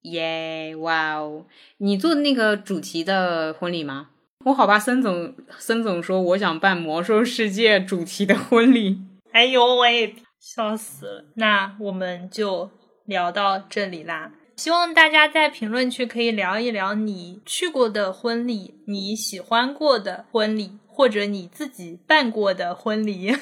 [0.03, 1.47] 耶，哇哦！
[1.79, 4.09] 你做的那个主题的婚礼吗？
[4.45, 8.99] 我好吧，森总，森总说我想办魔兽世界主题的婚礼。
[9.31, 11.25] 哎呦喂，笑死了！
[11.37, 12.69] 那我们就
[13.05, 14.31] 聊到这里啦。
[14.55, 23.35] 希望大家在评论区可以聊一聊你去过的婚礼，你喜欢过的婚礼，或者你自己办过的婚礼。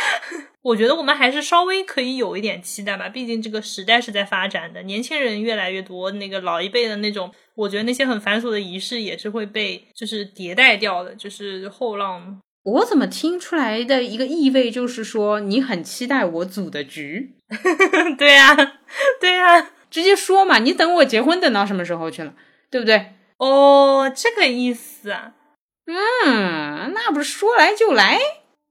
[0.62, 12.40] 我觉得我们还是稍微可以有一点期待吧，毕竟这个时代是在发展的，年轻人越来越多，那个老一辈的那种，我觉得那些很繁琐的仪式也是会被就是迭代掉的，就是后浪。
[12.62, 17.34] 我怎么听出来的一个意味就是说你很期待我组的局？
[18.16, 18.56] 对呀，
[19.20, 19.70] 对呀。
[19.94, 22.34] 直接说嘛，你等我结婚等到什么时候去了，
[22.68, 23.12] 对不对？
[23.36, 25.34] 哦，这个意思啊。
[25.86, 28.18] 嗯，那不是说来就来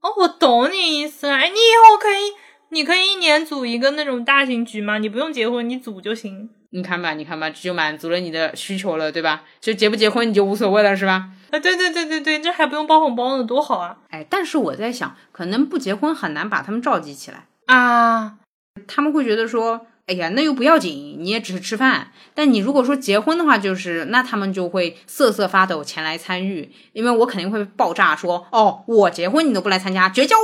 [0.02, 0.14] 哦。
[0.18, 1.36] 我懂你意思了。
[1.36, 2.34] 哎，你以后可以，
[2.72, 4.98] 你可以一年组一个那种大型局吗？
[4.98, 6.50] 你不用结婚，你组就行。
[6.72, 9.46] 你看吧，你看吧，这就满足了你的需求了，对吧？
[9.62, 11.30] 就结不结婚你就无所谓了，是吧？
[11.52, 14.00] 啊，对对对对对，这还不用包红包呢，多好啊！
[14.10, 18.40] 哎，但是我在想，可能不结婚很难把他们召集起来啊。
[18.86, 19.88] 他们会觉得说。
[20.06, 22.12] 哎呀，那又不要紧，你也只是吃饭。
[22.34, 30.36] 但你如果说结婚的话，就是那他们就会瑟瑟发抖前来参与，因为我肯定会爆炸说，哦，我结婚你都不来参加，绝交。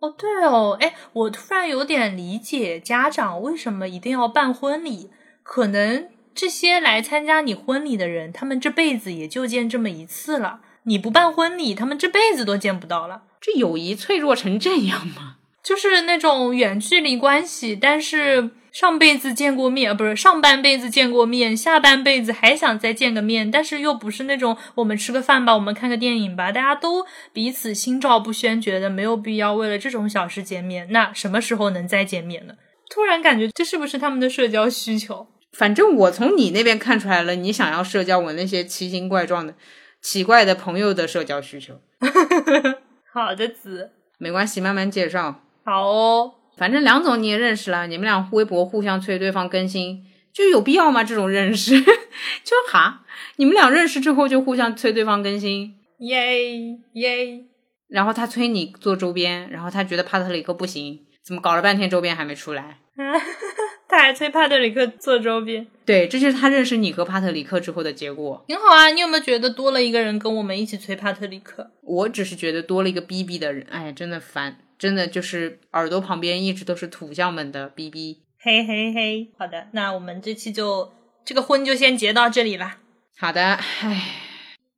[0.00, 5.08] 哦，对哦，哎，我突然有点理解家长为什么一定要办婚礼，
[5.42, 10.60] 可能这些来参加你婚礼的人，他们这辈子也就见这么一次了。
[10.82, 13.22] 你不办婚礼，他们这辈子都见不到了。
[13.40, 15.36] 这友谊脆弱成这样吗？
[15.62, 18.50] 就是那种远距离关系，但是。
[18.76, 30.88] 上辈子见过面，不是上半辈子见过面，下半辈子还想再见个面，但是又不是那种我们吃个饭吧，我们看个电影吧，大家都彼此心照不宣，觉得没有必要为了这种小事见面。
[30.90, 32.52] 那什么时候能再见面呢？
[32.90, 35.26] 突然感觉这是不是他们的社交需求？
[35.54, 39.54] 反正我从你那边看出来了，你想要社交我那些奇形怪状的、
[40.02, 41.80] 奇怪的朋友的社交需求。
[43.10, 45.40] 好的，子，没关系，慢慢介绍。
[45.64, 46.34] 好哦。
[46.56, 51.04] 反正梁总你也认识了，你们俩微博互相催对方更新，就有必要吗？
[51.04, 51.78] 这种认识，
[52.44, 53.02] 就哈，
[53.36, 57.44] 你们俩认识之后就互相催对方更新，耶耶。
[57.88, 62.78] 然后他催你做周边，然后他觉得帕特里克不行，怎么搞了半天周边还没出来？
[63.88, 68.44] 他还催帕特里克做周边，对，这就是他认识你和帕特里克之后的结果。
[68.48, 71.70] 挺好啊，你有没有觉得多了一个人跟我们一起催帕特里克？
[71.82, 74.58] 我只是觉得多了一个逼逼的人，哎，真的烦。
[74.78, 80.92] 真的就是耳朵旁边一直都是土象们的逼逼嘿嘿嘿，好的，那我们这期就
[81.24, 82.76] 这个婚就先结到这里了。
[83.18, 84.12] 好的，唉，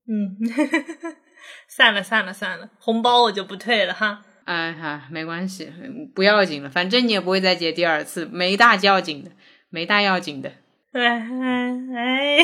[0.06, 0.38] 嗯，
[1.68, 4.24] 算了算了算了，红包我就不退了哈。
[4.44, 5.70] 哎哈，没关系，
[6.14, 9.32] 不要紧了，反正你也不会再结第二次，没大要紧的，
[9.68, 10.50] 没大要紧的。
[10.92, 11.02] 哎
[11.94, 12.38] 哎，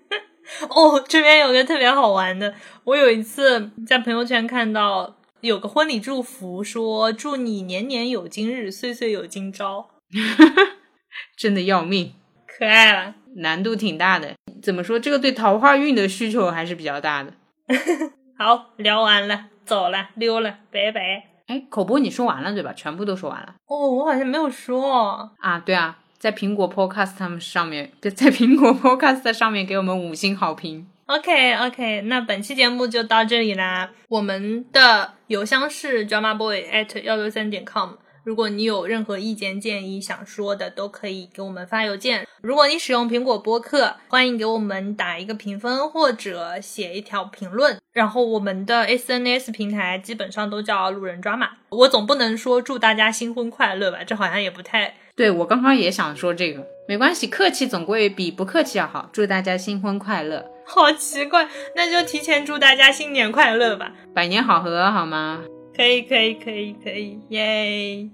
[0.70, 2.54] 哦，这边有个特别好玩的，
[2.84, 5.17] 我有一次在朋友圈看到。
[5.40, 9.88] 有个婚礼祝福，说祝你年年有今日，岁岁有今朝，
[11.36, 12.14] 真的要命，
[12.46, 14.34] 可爱了，难度挺大的。
[14.60, 14.98] 怎么说？
[14.98, 17.32] 这个对桃花运的需求还是比较大的。
[18.36, 21.28] 好，聊完了，走了，溜了，拜拜。
[21.46, 22.72] 哎，口播你说完了对吧？
[22.72, 23.54] 全部都说完了。
[23.68, 25.60] 哦，我好像没有说啊。
[25.60, 30.88] 对啊，在苹果 Podcast 他们上面，在在苹果 Podcast 上面给我们五星好评。
[31.08, 33.90] OK OK，那本期节目就到这里啦。
[34.08, 37.92] 我们的邮箱是 dramaboy at 幺六三点 com。
[38.24, 42.26] 如果你有任何意见建议想说的，都可以给我们发邮件。
[42.42, 47.80] 如果你使用苹果播客，欢迎给我们打一个评分或者写一条评论。
[47.94, 51.52] 然后我们的 SNS 平台基本上都叫路人抓马。
[51.70, 54.04] 我总不能说祝大家新婚快乐吧？
[54.04, 59.10] 这好像也不太对，我刚刚也想说这个，没关系，客气总归比不客气要好。
[59.12, 65.42] 祝大家新婚快乐， 好奇怪，那就提前祝大家新年快乐吧，百年好合好吗？
[65.76, 67.18] 可以可以可以可以。
[67.30, 68.08] 耶，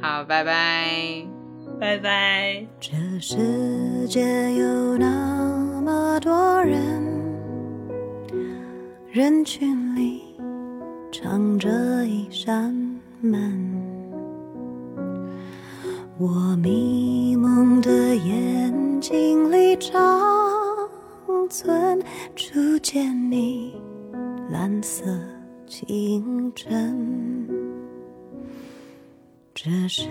[0.00, 1.26] 好，拜拜
[1.80, 2.64] 拜拜。
[2.78, 4.20] 这世界
[4.52, 6.78] 有那么多人，
[9.10, 10.22] 人群里
[11.10, 11.68] 藏着
[12.06, 12.72] 一扇
[13.20, 13.73] 门。
[16.16, 16.28] 我
[16.62, 19.92] 迷蒙的眼睛里长
[21.50, 22.00] 存
[22.36, 23.74] 初见你
[24.48, 25.04] 蓝色
[25.66, 27.48] 清晨。
[29.52, 30.04] 这世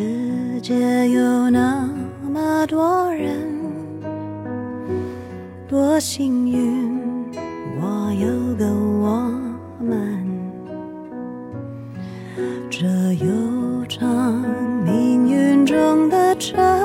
[0.61, 1.89] 界有那
[2.21, 3.47] 么多人，
[5.69, 7.31] 多幸运，
[7.79, 8.82] 我有个。
[16.51, 16.82] 着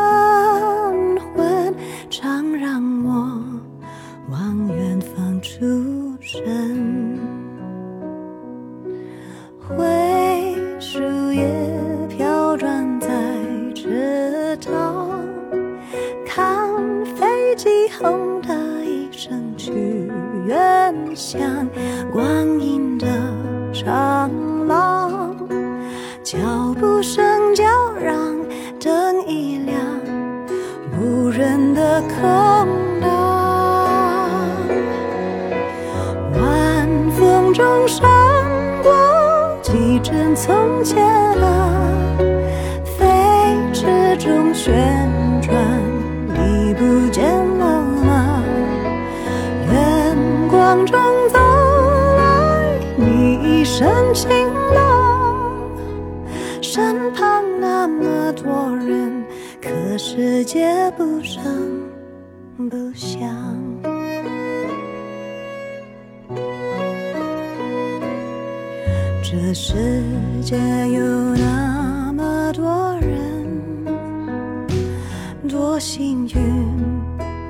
[40.88, 42.16] 见了，
[42.82, 43.04] 飞
[43.74, 44.72] 驰中旋
[45.42, 45.54] 转，
[46.28, 47.22] 你不见
[47.58, 48.42] 了吗？
[49.70, 50.16] 远
[50.48, 50.98] 光中
[51.30, 51.38] 走
[52.16, 54.30] 来，你一身晴
[54.74, 55.70] 朗，
[56.62, 59.22] 身旁那么多人，
[59.60, 61.04] 可世界不。
[69.48, 69.72] 这世
[70.42, 73.48] 界有那么多人，
[75.48, 76.38] 多幸运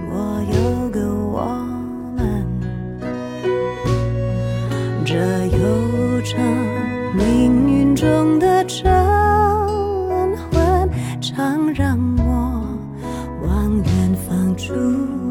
[0.08, 1.42] 我有个我
[2.16, 2.46] 们。
[5.04, 6.40] 这悠长
[7.16, 8.86] 命运中的晨
[10.52, 10.88] 昏，
[11.20, 12.62] 常让我
[13.42, 14.72] 往远方出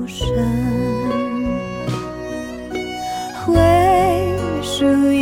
[0.05, 0.28] 神，
[3.45, 3.55] 会
[4.61, 5.16] 属于。